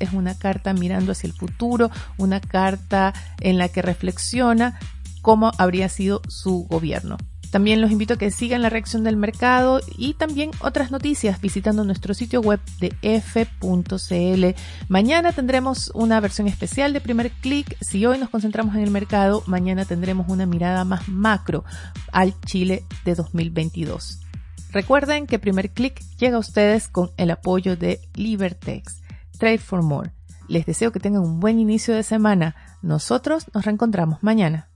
Es 0.00 0.12
una 0.14 0.38
carta 0.38 0.72
mirando 0.72 1.12
hacia 1.12 1.26
el 1.26 1.34
futuro, 1.34 1.90
una 2.16 2.40
carta 2.40 3.12
en 3.40 3.58
la 3.58 3.68
que 3.68 3.82
reflexiona 3.82 4.78
cómo 5.20 5.52
habría 5.58 5.90
sido 5.90 6.22
su 6.28 6.66
gobierno. 6.70 7.18
También 7.52 7.82
los 7.82 7.90
invito 7.90 8.14
a 8.14 8.16
que 8.16 8.30
sigan 8.30 8.62
la 8.62 8.70
reacción 8.70 9.04
del 9.04 9.18
mercado 9.18 9.82
y 9.98 10.14
también 10.14 10.52
otras 10.60 10.90
noticias 10.90 11.38
visitando 11.38 11.84
nuestro 11.84 12.14
sitio 12.14 12.40
web 12.40 12.60
de 12.80 12.96
f.cl. 13.02 14.58
Mañana 14.88 15.32
tendremos 15.32 15.92
una 15.94 16.18
versión 16.18 16.48
especial 16.48 16.94
de 16.94 17.02
primer 17.02 17.30
clic. 17.30 17.76
Si 17.82 18.06
hoy 18.06 18.16
nos 18.16 18.30
concentramos 18.30 18.74
en 18.74 18.80
el 18.80 18.90
mercado, 18.90 19.42
mañana 19.44 19.84
tendremos 19.84 20.30
una 20.30 20.46
mirada 20.46 20.86
más 20.86 21.08
macro 21.08 21.62
al 22.10 22.34
Chile 22.40 22.84
de 23.04 23.14
2022. 23.14 24.20
Recuerden 24.70 25.26
que 25.26 25.38
primer 25.38 25.72
clic 25.72 26.02
llega 26.16 26.36
a 26.36 26.40
ustedes 26.40 26.88
con 26.88 27.10
el 27.18 27.30
apoyo 27.30 27.76
de 27.76 28.00
Libertex. 28.14 29.02
Trade 29.38 29.58
for 29.58 29.82
More. 29.82 30.12
Les 30.48 30.64
deseo 30.64 30.90
que 30.90 31.00
tengan 31.00 31.20
un 31.20 31.38
buen 31.38 31.58
inicio 31.58 31.94
de 31.94 32.02
semana. 32.02 32.56
Nosotros 32.80 33.44
nos 33.52 33.66
reencontramos 33.66 34.22
mañana. 34.22 34.71